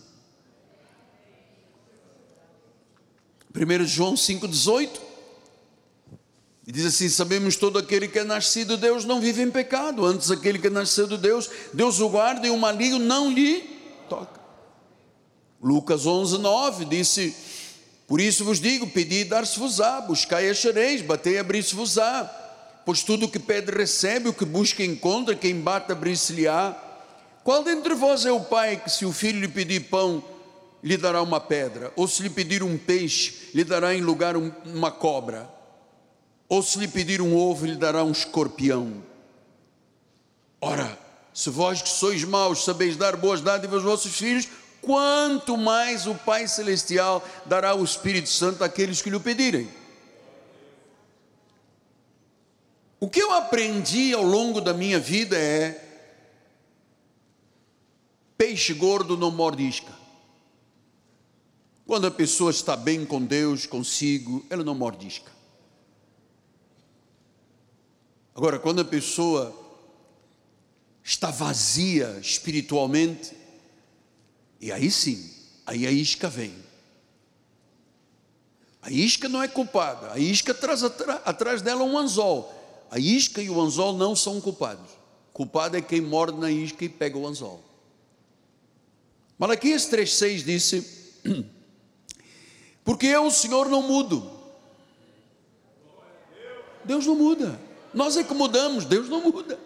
[3.55, 5.02] 1 João 5,18
[6.65, 10.05] e diz assim: sabemos todo aquele que é nascido de Deus não vive em pecado,
[10.05, 13.61] antes aquele que é nasceu de Deus, Deus o guarda e o maligno não lhe
[14.07, 14.41] toca.
[15.61, 17.35] Lucas 11, 9 disse:
[18.07, 22.39] Por isso vos digo: pedi e dar-se-vos-á, buscai e achareis, batei e abrir-se-vos-á.
[22.85, 26.75] Pois tudo o que pede recebe, o que busca encontra, quem bate abrir-se-lhe-á.
[27.43, 30.23] Qual dentre vós é o pai que, se o filho lhe pedir pão,
[30.81, 31.91] lhe dará uma pedra?
[31.95, 35.52] Ou se lhe pedir um peixe, lhe dará em lugar uma cobra?
[36.47, 39.03] Ou se lhe pedir um ovo, lhe dará um escorpião.
[40.61, 40.97] Ora,
[41.33, 44.47] Se vós que sois maus sabeis dar boas dádivas aos vossos filhos,
[44.81, 49.67] quanto mais o Pai Celestial dará o Espírito Santo àqueles que lhe pedirem.
[52.99, 55.83] O que eu aprendi ao longo da minha vida é:
[58.37, 59.91] peixe gordo não mordisca.
[61.85, 65.32] Quando a pessoa está bem com Deus, consigo, ela não mordisca.
[68.35, 69.53] Agora, quando a pessoa
[71.03, 73.35] está vazia espiritualmente,
[74.59, 75.29] e aí sim,
[75.65, 76.53] aí a isca vem.
[78.81, 82.61] A isca não é culpada, a isca traz atrás dela um anzol.
[82.89, 84.91] A isca e o anzol não são culpados.
[85.31, 87.63] Culpado é quem morde na isca e pega o anzol.
[89.37, 91.13] Malaquias 3,6 disse:
[92.83, 94.31] Porque eu, o Senhor, não mudo.
[96.85, 97.59] Deus não muda.
[97.93, 99.59] Nós é que mudamos, Deus não muda.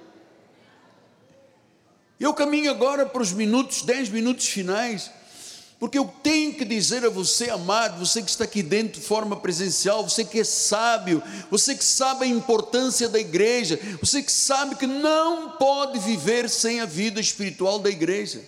[2.19, 5.11] Eu caminho agora para os minutos, dez minutos finais,
[5.80, 9.36] porque eu tenho que dizer a você, amado, você que está aqui dentro de forma
[9.36, 11.21] presencial, você que é sábio,
[11.51, 16.82] você que sabe a importância da igreja, você que sabe que não pode viver sem
[16.82, 18.43] a vida espiritual da igreja.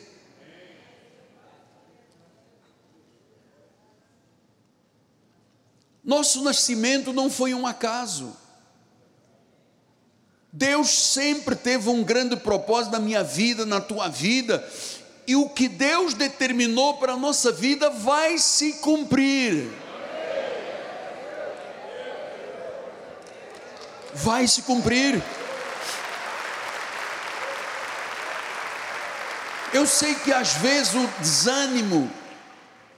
[6.03, 8.35] Nosso nascimento não foi um acaso.
[10.51, 14.67] Deus sempre teve um grande propósito na minha vida, na tua vida,
[15.27, 19.71] e o que Deus determinou para a nossa vida vai se cumprir.
[24.15, 25.21] Vai se cumprir.
[29.71, 32.11] Eu sei que às vezes o desânimo,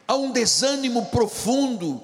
[0.07, 2.01] há um desânimo profundo,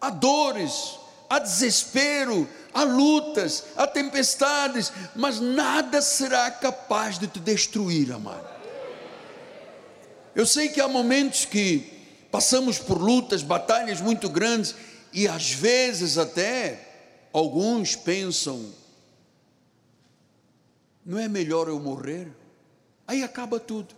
[0.00, 8.12] há dores, há desespero, há lutas, há tempestades, mas nada será capaz de te destruir,
[8.12, 8.48] amado.
[10.34, 11.92] Eu sei que há momentos que
[12.30, 14.74] passamos por lutas, batalhas muito grandes,
[15.12, 18.72] e às vezes até alguns pensam:
[21.06, 22.28] não é melhor eu morrer?
[23.06, 23.94] Aí acaba tudo.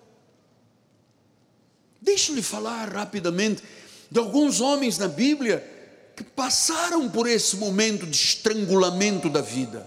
[2.01, 3.62] Deixa-lhe falar rapidamente
[4.11, 5.76] de alguns homens na Bíblia
[6.17, 9.87] que passaram por esse momento de estrangulamento da vida.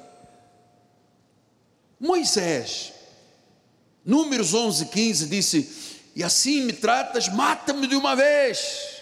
[1.99, 2.93] Moisés,
[4.05, 5.69] Números 11, 15, disse:
[6.15, 9.01] E assim me tratas, mata-me de uma vez.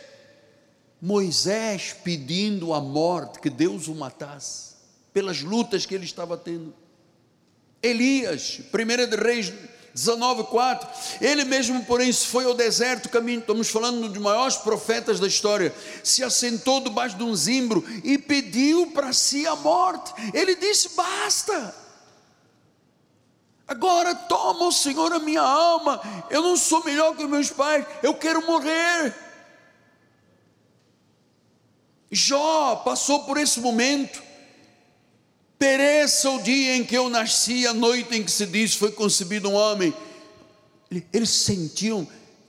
[1.01, 4.75] Moisés pedindo a morte, que Deus o matasse,
[5.13, 6.73] pelas lutas que ele estava tendo.
[7.81, 9.53] Elias, 1 de Reis
[9.97, 10.87] 19,4.
[11.19, 15.73] Ele mesmo, porém, se foi ao deserto, caminho, estamos falando dos maiores profetas da história,
[16.03, 20.13] se assentou debaixo de um zimbro e pediu para si a morte.
[20.33, 21.75] Ele disse: basta.
[23.67, 25.99] Agora toma o Senhor a minha alma.
[26.29, 29.13] Eu não sou melhor que meus pais, eu quero morrer.
[32.09, 34.26] Jó passou por esse momento.
[35.59, 39.49] Pereça o dia em que eu nasci, a noite em que se diz foi concebido
[39.49, 39.93] um homem.
[41.11, 42.05] Eles sentiam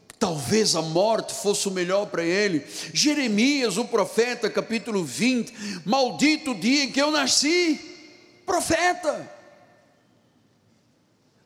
[0.07, 2.65] que talvez a morte fosse o melhor para ele.
[2.93, 7.81] Jeremias, o profeta, capítulo 20: Maldito o dia em que eu nasci,
[8.45, 9.33] profeta.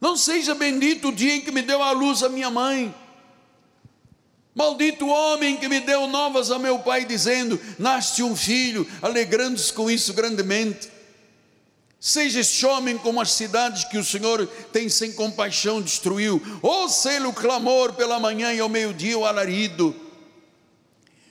[0.00, 2.92] Não seja bendito o dia em que me deu a luz a minha mãe.
[4.52, 9.72] Maldito o homem que me deu novas a meu pai, dizendo: Nasce um filho, alegrando-se
[9.72, 10.91] com isso grandemente.
[12.04, 16.42] Seja este homem como as cidades que o Senhor tem sem compaixão destruiu.
[16.60, 19.94] Ouça ele o clamor pela manhã e ao meio-dia o alarido.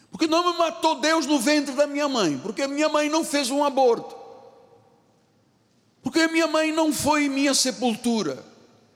[0.10, 3.26] Porque não me matou Deus no ventre da minha mãe, porque a minha mãe não
[3.26, 4.16] fez um aborto.
[6.02, 8.42] Porque a minha mãe não foi minha sepultura,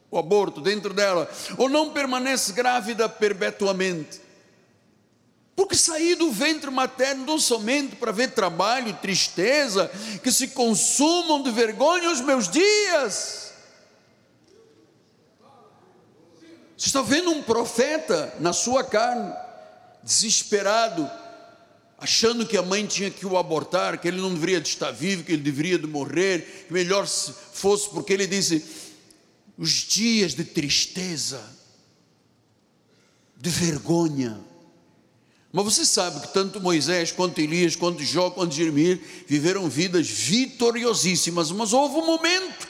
[0.10, 4.22] o aborto dentro dela, ou não permanece grávida perpetuamente.
[5.56, 9.90] Porque saí do ventre materno não somente para ver trabalho, tristeza,
[10.22, 13.54] que se consumam de vergonha os meus dias.
[16.78, 19.34] Você está vendo um profeta na sua carne,
[20.04, 21.10] desesperado,
[21.98, 25.24] achando que a mãe tinha que o abortar, que ele não deveria de estar vivo,
[25.24, 28.66] que ele deveria de morrer, que melhor fosse, porque ele disse:
[29.58, 31.42] os dias de tristeza,
[33.38, 34.38] de vergonha,
[35.56, 41.50] mas você sabe que tanto Moisés, quanto Elias, quanto Jó, quanto Jeremias viveram vidas vitoriosíssimas,
[41.50, 42.68] mas houve um momento.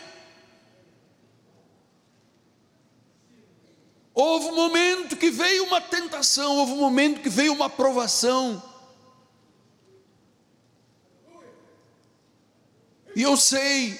[4.13, 8.61] Houve um momento que veio uma tentação, houve um momento que veio uma provação.
[13.15, 13.99] E eu sei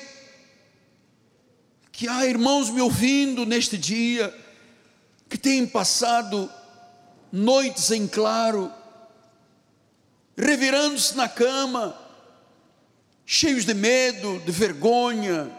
[1.92, 4.32] que há irmãos me ouvindo neste dia,
[5.28, 6.52] que têm passado
[7.36, 8.72] noites em claro,
[10.38, 11.94] revirando-se na cama,
[13.26, 15.52] cheios de medo, de vergonha,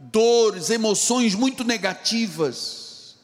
[0.00, 3.18] dores, emoções muito negativas.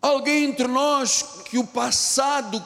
[0.00, 2.64] Alguém entre nós que o passado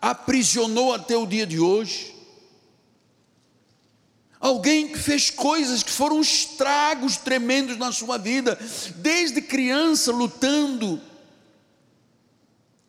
[0.00, 2.16] aprisionou até o dia de hoje.
[4.40, 8.58] Alguém que fez coisas que foram estragos tremendos na sua vida,
[8.96, 10.98] desde criança lutando,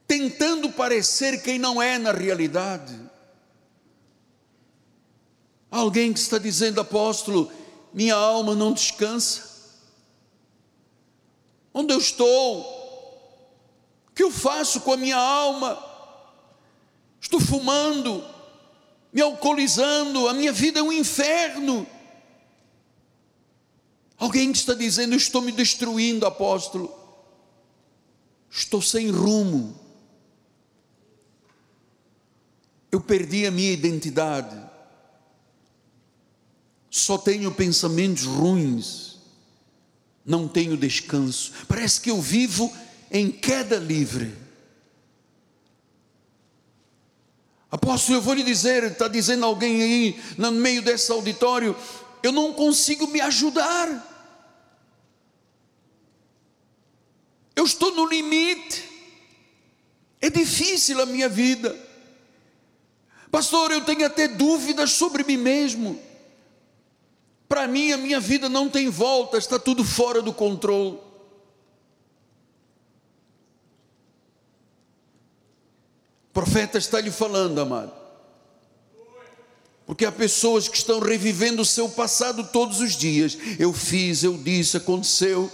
[0.08, 2.98] tentando parecer quem não é na realidade.
[5.70, 7.52] Alguém que está dizendo, apóstolo,
[7.94, 9.48] minha alma não descansa.
[11.74, 12.62] Onde eu estou?
[14.08, 15.84] O que eu faço com a minha alma?
[17.20, 18.24] Estou fumando,
[19.12, 21.86] me alcoolizando, a minha vida é um inferno.
[24.18, 26.92] Alguém que está dizendo, estou me destruindo, apóstolo.
[28.50, 29.87] Estou sem rumo.
[32.92, 34.68] Eu perdi a minha identidade
[36.90, 39.18] só tenho pensamentos ruins,
[40.26, 42.76] não tenho descanso, parece que eu vivo
[43.12, 44.36] em queda livre.
[47.70, 51.76] Apóstolo, eu vou lhe dizer, está dizendo alguém aí no meio desse auditório,
[52.24, 54.16] eu não consigo me ajudar.
[57.56, 58.88] Eu estou no limite.
[60.22, 61.76] É difícil a minha vida.
[63.32, 66.00] Pastor, eu tenho até dúvidas sobre mim mesmo.
[67.48, 71.00] Para mim, a minha vida não tem volta, está tudo fora do controle.
[76.30, 77.94] O profeta está lhe falando, amado.
[79.86, 83.38] Porque há pessoas que estão revivendo o seu passado todos os dias.
[83.58, 85.50] Eu fiz, eu disse, aconteceu.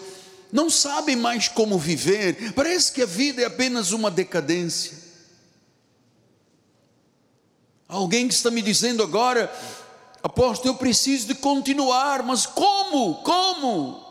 [0.51, 2.53] Não sabem mais como viver.
[2.53, 5.02] Parece que a vida é apenas uma decadência.
[7.93, 9.53] Alguém que está me dizendo agora,
[10.23, 13.21] apóstolo, eu preciso de continuar, mas como?
[13.21, 14.03] Como?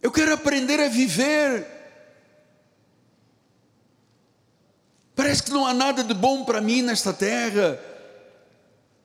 [0.00, 1.66] Eu quero aprender a viver.
[5.16, 7.80] Parece que não há nada de bom para mim nesta terra.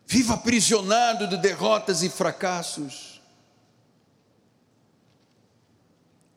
[0.06, 3.20] Vivo aprisionado de derrotas e fracassos.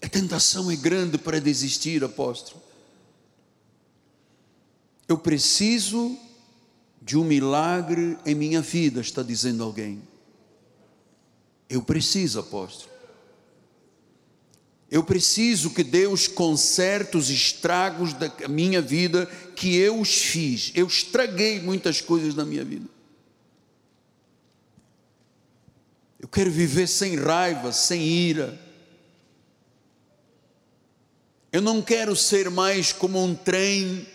[0.03, 2.68] A tentação é grande para desistir, apóstolo.
[5.09, 6.17] Eu preciso
[7.01, 10.03] de um milagre em minha vida, está dizendo alguém.
[11.69, 12.93] Eu preciso, apóstolo.
[14.91, 20.73] Eu preciso que Deus conserte os estragos da minha vida que eu os fiz.
[20.75, 22.89] Eu estraguei muitas coisas na minha vida.
[26.19, 28.59] Eu quero viver sem raiva, sem ira.
[31.51, 34.07] Eu não quero ser mais como um trem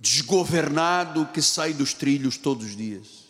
[0.00, 3.28] desgovernado que sai dos trilhos todos os dias.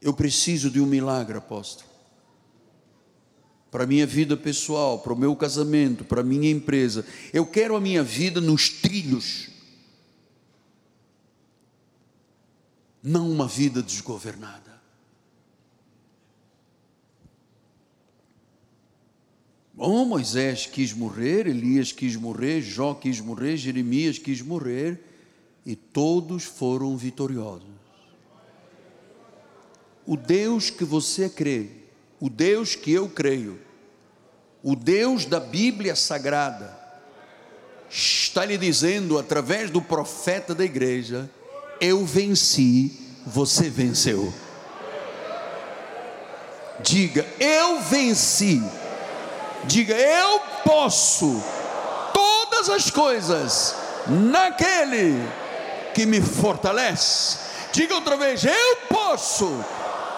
[0.00, 1.88] Eu preciso de um milagre, apóstolo.
[3.70, 7.04] Para a minha vida pessoal, para o meu casamento, para a minha empresa.
[7.32, 9.48] Eu quero a minha vida nos trilhos.
[13.02, 14.73] Não uma vida desgovernada.
[19.76, 25.00] Bom, Moisés quis morrer, Elias quis morrer, Jó quis morrer, Jeremias quis morrer,
[25.66, 27.66] e todos foram vitoriosos.
[30.06, 31.70] O Deus que você crê,
[32.20, 33.58] o Deus que eu creio,
[34.62, 36.78] o Deus da Bíblia Sagrada,
[37.90, 41.28] está lhe dizendo através do profeta da igreja:
[41.80, 42.92] Eu venci,
[43.26, 44.32] você venceu.
[46.80, 48.62] Diga, eu venci
[49.66, 51.42] Diga: Eu posso
[52.12, 53.74] todas as coisas
[54.06, 55.28] naquele
[55.94, 57.38] que me fortalece.
[57.72, 59.64] Diga outra vez: Eu posso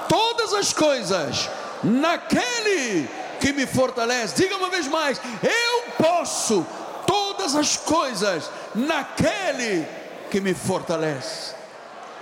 [0.08, 1.48] todas as coisas
[1.82, 3.08] naquele
[3.40, 4.34] que me fortalece.
[4.34, 6.66] Diga uma vez mais: Eu posso
[7.06, 9.86] todas as coisas naquele
[10.30, 11.54] que me fortalece.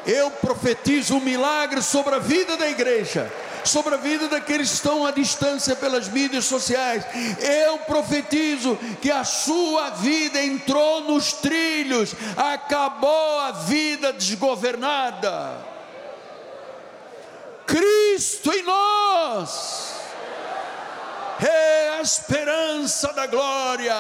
[0.07, 3.33] Eu profetizo um milagre sobre a vida da igreja
[3.69, 7.05] sobre a vida daqueles que estão à distância pelas mídias sociais.
[7.41, 15.75] Eu profetizo que a sua vida entrou nos trilhos, acabou a vida desgovernada.
[17.67, 19.95] Cristo em nós
[21.41, 23.95] é a esperança da glória.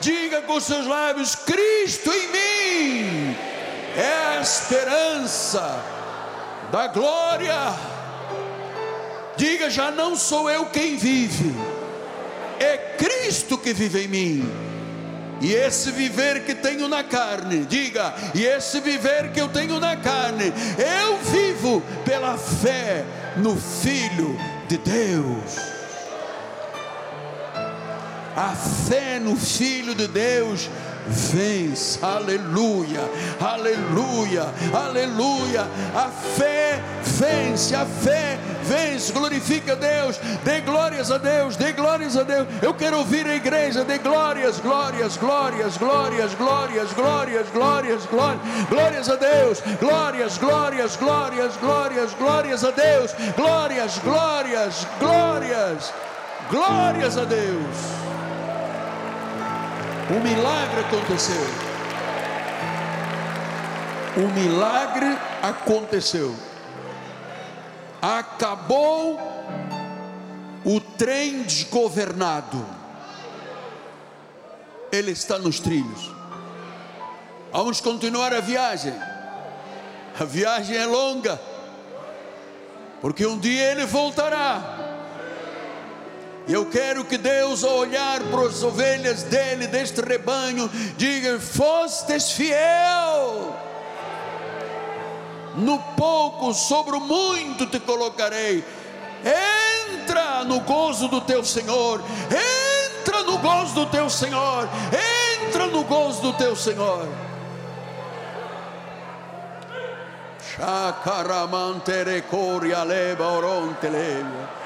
[0.00, 3.36] Diga com seus lábios: Cristo em mim
[3.96, 5.84] é a esperança
[6.70, 7.97] da glória.
[9.38, 11.54] Diga, já não sou eu quem vive,
[12.58, 14.52] é Cristo que vive em mim.
[15.40, 19.96] E esse viver que tenho na carne, diga, e esse viver que eu tenho na
[19.96, 23.04] carne, eu vivo pela fé
[23.36, 24.36] no Filho
[24.66, 25.56] de Deus.
[28.34, 28.56] A
[28.88, 30.68] fé no Filho de Deus
[31.08, 33.00] vence, aleluia,
[33.40, 35.66] aleluia, aleluia.
[35.94, 42.22] A fé vence, a fé vence, glorifica Deus, dê glórias a Deus, dê glórias a
[42.22, 42.46] Deus.
[42.62, 49.08] Eu quero ouvir a igreja, dê glórias, glórias, glórias, glórias, glórias, glórias, glórias, glórias, glórias
[49.08, 55.92] a Deus, glórias, glórias, glórias, glórias, glórias a Deus, glórias, glórias, glórias,
[56.50, 58.07] glórias a Deus.
[60.10, 61.44] O milagre aconteceu.
[64.16, 66.34] O milagre aconteceu.
[68.00, 69.20] Acabou
[70.64, 72.64] o trem desgovernado.
[74.90, 76.10] Ele está nos trilhos.
[77.52, 78.94] Vamos continuar a viagem.
[80.18, 81.38] A viagem é longa.
[83.02, 84.77] Porque um dia ele voltará.
[86.48, 93.54] Eu quero que Deus, ao olhar para as ovelhas dele, deste rebanho, diga: Fostes fiel.
[95.56, 98.64] No pouco, sobre o muito te colocarei.
[99.92, 102.02] Entra no gozo do teu Senhor.
[102.30, 104.68] Entra no gozo do teu Senhor.
[105.44, 107.06] Entra no gozo do teu Senhor.
[110.56, 114.57] Chacaramantere coria leva oronte leva.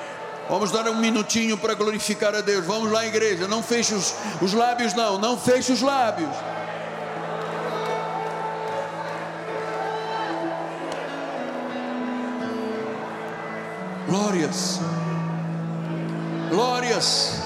[0.53, 2.67] Vamos dar um minutinho para glorificar a Deus.
[2.67, 3.49] Vamos lá, igreja.
[3.49, 5.17] Não feche os, os lábios, não.
[5.17, 6.29] Não feche os lábios.
[14.07, 14.81] Glórias.
[16.51, 17.41] Glórias.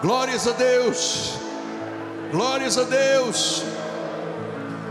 [0.00, 1.32] Glórias a Deus.
[2.30, 3.64] Glórias a Deus.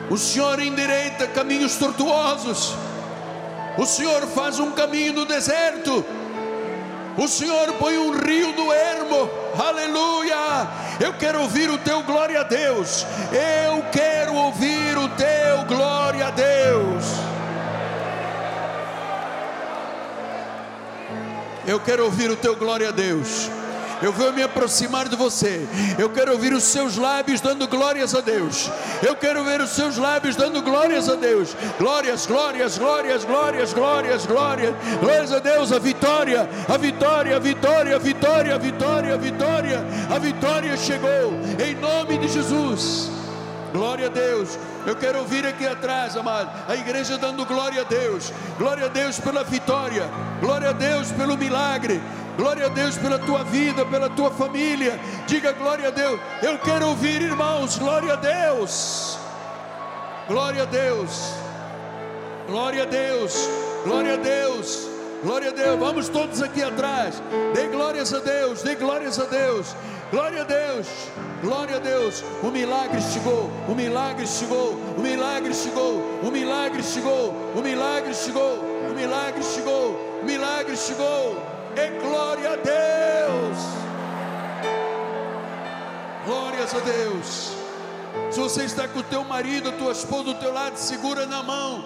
[0.10, 2.74] O Senhor endireita caminhos tortuosos.
[3.78, 6.04] O Senhor faz um caminho no deserto.
[7.18, 10.68] O Senhor põe um rio do ermo, aleluia.
[11.00, 13.06] Eu quero ouvir o teu glória a Deus.
[13.32, 17.06] Eu quero ouvir o teu glória a Deus.
[21.66, 23.50] Eu quero ouvir o teu glória a Deus.
[24.02, 25.68] Eu vou me aproximar de você.
[25.98, 28.70] Eu quero ouvir os seus lábios dando glórias a Deus.
[29.02, 31.56] Eu quero ver os seus lábios dando glórias a Deus.
[31.80, 34.76] Glórias, glórias, glórias, glórias, glórias, glórias.
[35.00, 39.86] Glórias a Deus, a vitória, a vitória, a vitória, a vitória, a vitória, a vitória.
[40.10, 43.10] A vitória chegou em nome de Jesus.
[43.74, 44.58] Glória a Deus.
[44.86, 48.32] Eu quero ouvir aqui atrás, amado, a igreja dando glória a Deus.
[48.58, 50.10] Glória a Deus pela vitória.
[50.40, 52.02] Glória a Deus pelo milagre.
[52.38, 55.00] Glória a Deus pela tua vida, pela tua família.
[55.26, 56.20] Diga glória a Deus.
[56.42, 57.78] Eu quero ouvir, irmãos.
[57.78, 59.18] Glória a Deus.
[60.28, 61.34] Glória a Deus.
[62.48, 63.50] Glória a Deus.
[63.84, 64.95] Glória a Deus.
[65.26, 65.80] Glória a Deus.
[65.80, 67.16] Vamos todos aqui atrás.
[67.56, 68.62] Dê glórias a Deus.
[68.62, 69.76] Dê glórias a Deus.
[70.12, 70.88] Glória a Deus.
[71.42, 72.24] Glória a Deus.
[72.44, 73.50] O milagre chegou.
[73.68, 74.74] O milagre chegou.
[74.96, 76.00] O milagre chegou.
[76.24, 77.34] O milagre chegou.
[77.58, 78.60] O milagre chegou.
[78.88, 80.20] O milagre chegou.
[80.22, 81.44] O milagre chegou.
[81.76, 83.58] E glória a Deus.
[86.24, 87.56] Glórias a Deus.
[88.30, 91.84] Se você está com o teu marido, tua esposa do teu lado, segura na mão.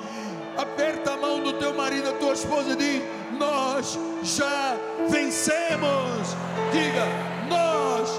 [0.61, 3.03] Aperta a mão do teu marido, a tua esposa e diz:
[3.38, 4.76] Nós já
[5.10, 6.36] vencemos.
[6.72, 7.06] Diga:
[7.48, 8.10] Nós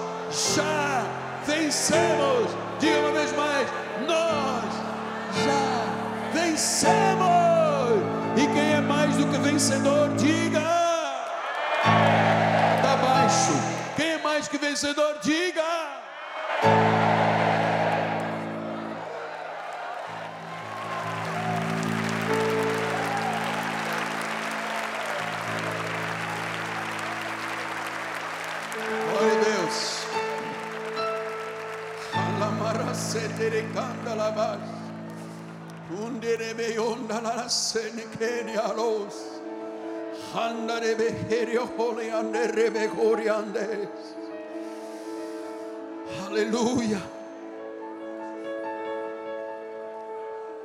[0.54, 1.04] já
[1.46, 2.50] vencemos.
[2.78, 3.68] Diga uma vez mais:
[4.06, 4.72] Nós
[5.44, 7.30] já vencemos.
[8.36, 10.80] E quem é mais do que vencedor, diga.
[13.96, 15.18] Quem é mais que vencedor?
[15.22, 17.10] Diga.
[34.11, 34.59] Setere canta la voz.
[35.91, 39.15] Undere me onda la sene que alos.
[46.27, 47.01] Aleluia.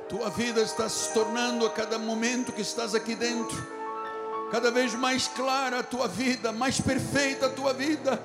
[0.08, 3.56] Tua vida está se tornando a cada momento que estás aqui dentro,
[4.52, 8.20] cada vez mais clara a tua vida, mais perfeita a tua vida.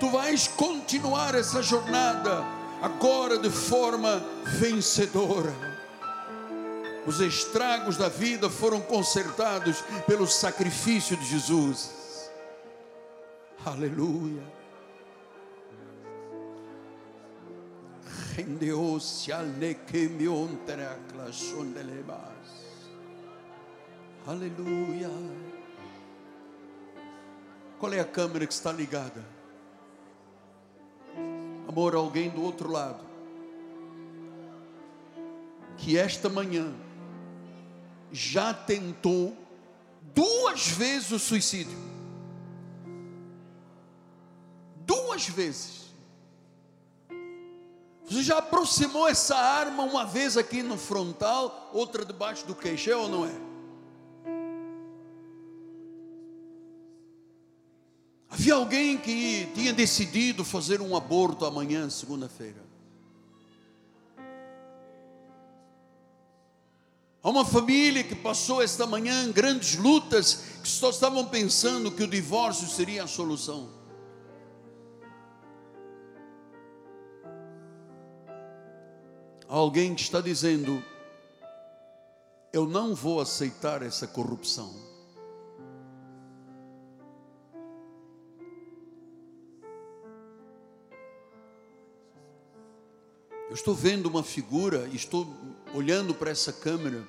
[0.00, 2.55] Tu vais continuar essa jornada
[2.86, 5.76] agora de forma vencedora
[7.06, 12.30] os estragos da vida foram consertados pelo sacrifício de Jesus.
[13.64, 14.42] Aleluia.
[18.34, 19.46] Rendeou-se al
[24.26, 25.10] Aleluia.
[27.78, 29.35] Qual é a câmera que está ligada?
[31.76, 33.04] Amor, alguém do outro lado.
[35.76, 36.74] Que esta manhã
[38.10, 39.36] já tentou
[40.14, 41.76] duas vezes o suicídio.
[44.86, 45.90] Duas vezes.
[48.06, 52.96] Você já aproximou essa arma uma vez aqui no frontal, outra debaixo do queixo, é
[52.96, 53.55] ou não é?
[58.38, 62.62] Havia alguém que tinha decidido fazer um aborto amanhã, segunda-feira.
[67.22, 72.06] Há uma família que passou esta manhã grandes lutas, que só estavam pensando que o
[72.06, 73.70] divórcio seria a solução.
[79.48, 80.84] Há alguém que está dizendo:
[82.52, 84.95] Eu não vou aceitar essa corrupção.
[93.56, 95.26] Estou vendo uma figura, estou
[95.74, 97.08] olhando para essa câmera,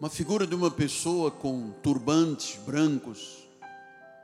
[0.00, 3.48] uma figura de uma pessoa com turbantes brancos,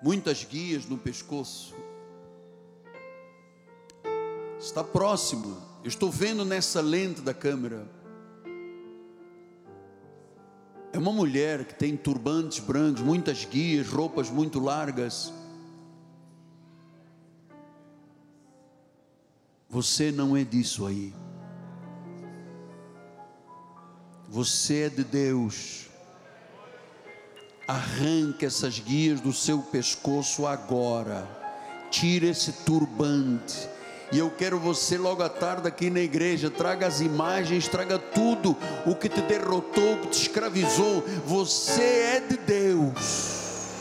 [0.03, 1.73] muitas guias no pescoço.
[4.59, 7.89] Está próximo, estou vendo nessa lente da câmera.
[10.93, 15.33] É uma mulher que tem turbantes brancos, muitas guias, roupas muito largas
[19.75, 21.13] Você não é disso aí.
[24.29, 25.87] Você é de Deus.
[27.67, 31.27] Arranque essas guias do seu pescoço agora.
[31.91, 33.69] Tire esse turbante.
[34.13, 36.49] E eu quero você logo à tarde aqui na igreja.
[36.49, 38.57] Traga as imagens, traga tudo
[38.87, 41.03] o que te derrotou, o que te escravizou.
[41.27, 43.73] Você é de Deus.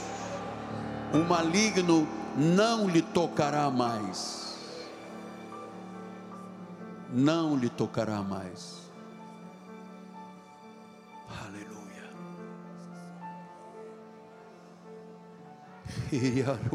[1.14, 4.43] O maligno não lhe tocará mais
[7.14, 8.81] não lhe tocará mais.
[11.45, 12.10] Aleluia.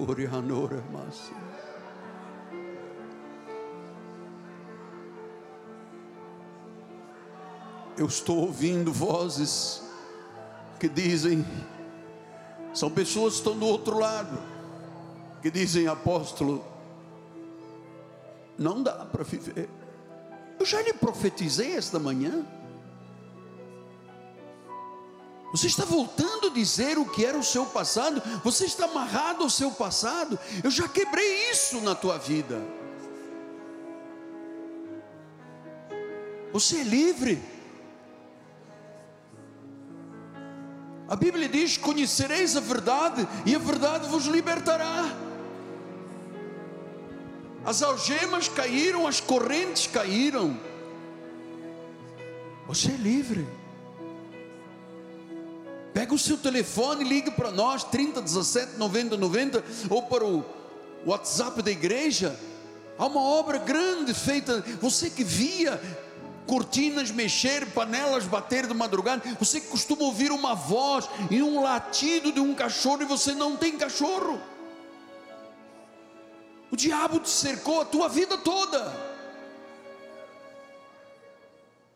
[7.98, 9.82] Eu estou ouvindo vozes
[10.78, 11.44] que dizem,
[12.72, 14.40] são pessoas que estão do outro lado,
[15.42, 16.64] que dizem, apóstolo,
[18.56, 19.68] não dá para viver.
[20.58, 22.44] Eu já lhe profetizei esta manhã.
[25.52, 29.50] Você está voltando a dizer o que era o seu passado, você está amarrado ao
[29.50, 30.38] seu passado.
[30.62, 32.60] Eu já quebrei isso na tua vida.
[36.52, 37.42] Você é livre.
[41.08, 45.27] A Bíblia diz: Conhecereis a verdade, e a verdade vos libertará
[47.68, 50.58] as algemas caíram, as correntes caíram.
[52.66, 53.46] Você é livre.
[55.92, 60.42] Pega o seu telefone ligue para nós, 30 17 90 90, ou para o
[61.04, 62.40] WhatsApp da igreja.
[62.96, 64.64] Há uma obra grande feita.
[64.80, 65.78] Você que via
[66.46, 72.32] cortinas mexer, panelas bater de madrugada, você que costuma ouvir uma voz e um latido
[72.32, 74.40] de um cachorro e você não tem cachorro.
[76.70, 78.94] O diabo te cercou a tua vida toda.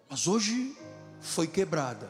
[0.09, 0.77] Mas hoje
[1.21, 2.09] foi quebrada.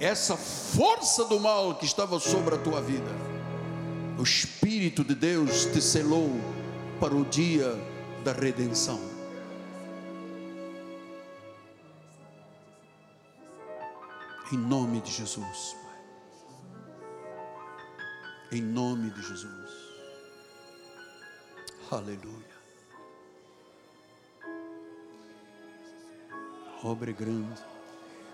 [0.00, 3.10] Essa força do mal que estava sobre a tua vida.
[4.18, 6.30] O Espírito de Deus te selou
[7.00, 7.72] para o dia
[8.24, 9.00] da redenção.
[14.52, 15.98] Em nome de Jesus, Pai.
[18.52, 19.87] Em nome de Jesus.
[21.90, 22.48] Aleluia.
[26.82, 27.60] obra é grande.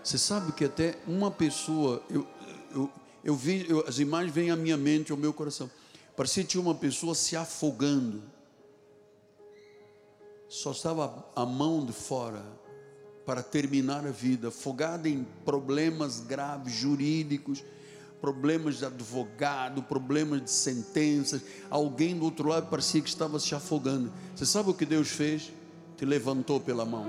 [0.03, 2.27] Você sabe que até uma pessoa, eu,
[2.75, 2.91] eu,
[3.23, 5.71] eu vi, eu, as imagens vêm à minha mente, ao meu coração.
[6.17, 8.23] Parecia que tinha uma pessoa se afogando.
[10.49, 12.45] Só estava a mão de fora
[13.25, 17.65] para terminar a vida, afogada em problemas graves, jurídicos
[18.25, 21.43] problemas de advogado, problemas de sentenças.
[21.69, 24.11] Alguém do outro lado parecia que estava se afogando.
[24.35, 25.53] Você sabe o que Deus fez?
[25.99, 27.07] Te levantou pela mão.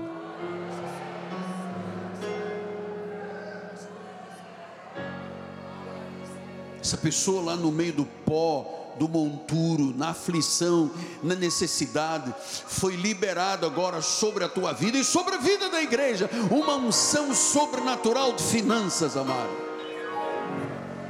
[6.78, 10.90] Essa pessoa lá no meio do pó, do monturo, na aflição,
[11.22, 12.34] na necessidade,
[12.66, 17.34] foi liberado agora sobre a tua vida e sobre a vida da igreja, uma unção
[17.34, 19.65] sobrenatural de finanças, amado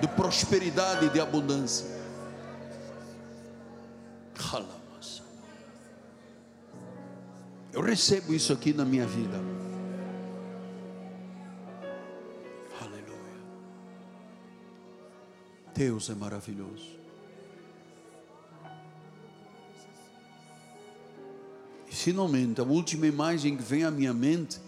[0.07, 1.97] de prosperidade e de abundância.
[7.77, 9.37] Eu recebo isso aqui na minha vida.
[12.81, 13.43] Aleluia.
[15.75, 16.97] Deus é maravilhoso.
[21.87, 24.59] E finalmente, a última imagem que vem à minha mente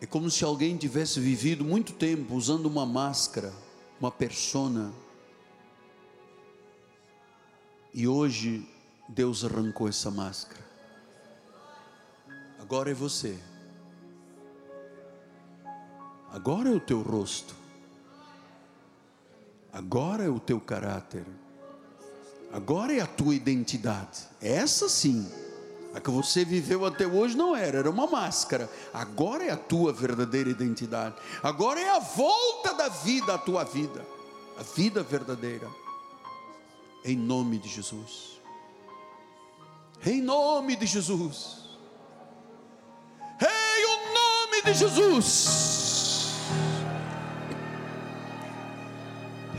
[0.00, 3.52] é como se alguém tivesse vivido muito tempo usando uma máscara,
[4.00, 4.92] uma persona
[7.92, 8.68] e hoje
[9.08, 10.64] Deus arrancou essa máscara.
[12.60, 13.38] Agora é você.
[16.30, 17.54] Agora é o teu rosto.
[19.72, 21.24] Agora é o teu caráter.
[22.52, 24.28] Agora é a tua identidade.
[24.40, 25.26] Essa sim.
[25.94, 28.70] A que você viveu até hoje não era, era uma máscara.
[28.92, 31.14] Agora é a tua verdadeira identidade.
[31.42, 34.04] Agora é a volta da vida à tua vida.
[34.58, 35.68] A vida verdadeira
[37.04, 38.38] em nome de Jesus.
[40.04, 41.58] Em nome de Jesus.
[43.40, 46.28] Em o nome de Jesus.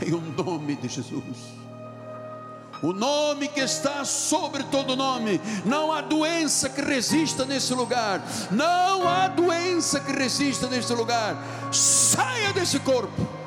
[0.06, 1.59] Em o nome de Jesus.
[2.82, 5.40] O nome que está sobre todo nome.
[5.64, 8.22] Não há doença que resista nesse lugar.
[8.50, 11.36] Não há doença que resista nesse lugar.
[11.72, 13.40] Saia desse corpo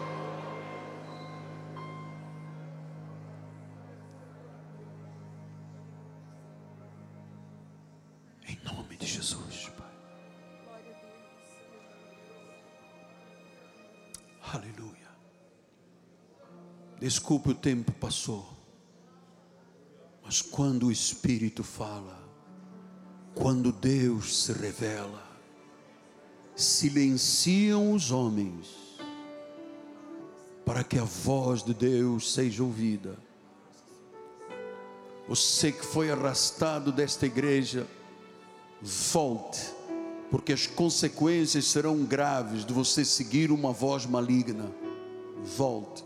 [17.04, 18.63] Desculpe, o tempo passou.
[20.24, 22.22] Mas quando o Espírito fala,
[23.36, 25.24] quando Deus se revela,
[26.56, 28.68] silenciam os homens,
[30.66, 33.18] para que a voz de Deus seja ouvida.
[35.28, 37.88] Você que foi arrastado desta igreja,
[38.82, 39.74] volte,
[40.32, 44.72] porque as consequências serão graves de você seguir uma voz maligna.
[45.44, 46.04] Volte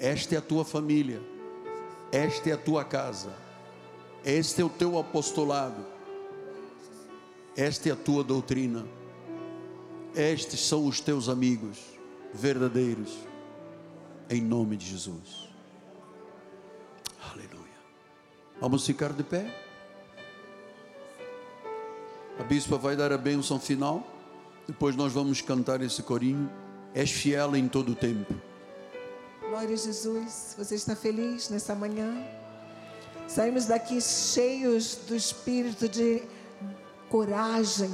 [0.00, 1.20] esta é a tua família,
[2.12, 3.32] esta é a tua casa,
[4.24, 5.84] este é o teu apostolado,
[7.56, 8.86] esta é a tua doutrina,
[10.14, 11.78] estes são os teus amigos
[12.32, 13.16] verdadeiros,
[14.28, 15.48] em nome de Jesus.
[17.32, 17.78] Aleluia.
[18.60, 19.54] Vamos ficar de pé.
[22.38, 24.06] A bispa vai dar a bênção final.
[24.66, 26.50] Depois nós vamos cantar esse corinho.
[26.94, 28.34] És fiel em todo o tempo.
[29.50, 30.54] Glória a Jesus.
[30.56, 32.24] Você está feliz nessa manhã?
[33.26, 36.22] Saímos daqui cheios do espírito de
[37.08, 37.90] coragem,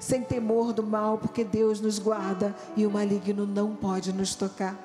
[0.00, 4.82] sem temor do mal, porque Deus nos guarda e o maligno não pode nos tocar.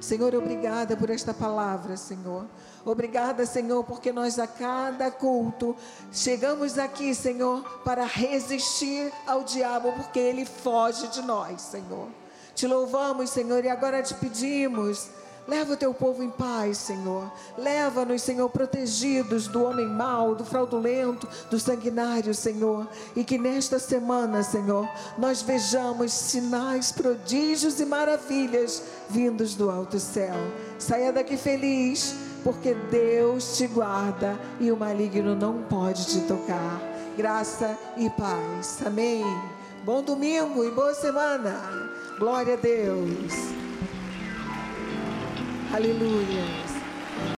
[0.00, 2.46] Senhor, obrigada por esta palavra, Senhor.
[2.84, 5.74] Obrigada, Senhor, porque nós a cada culto
[6.12, 12.06] chegamos aqui, Senhor, para resistir ao diabo, porque ele foge de nós, Senhor.
[12.54, 15.10] Te louvamos, Senhor, e agora te pedimos
[15.46, 17.30] Leva o teu povo em paz, Senhor.
[17.58, 22.88] Leva-nos, Senhor, protegidos do homem mau, do fraudulento, do sanguinário, Senhor.
[23.14, 24.88] E que nesta semana, Senhor,
[25.18, 30.34] nós vejamos sinais, prodígios e maravilhas vindos do alto céu.
[30.78, 36.80] Saia daqui feliz, porque Deus te guarda e o maligno não pode te tocar.
[37.16, 38.78] Graça e paz.
[38.84, 39.24] Amém.
[39.84, 41.60] Bom domingo e boa semana.
[42.18, 43.63] Glória a Deus.
[45.74, 46.63] Aleluia.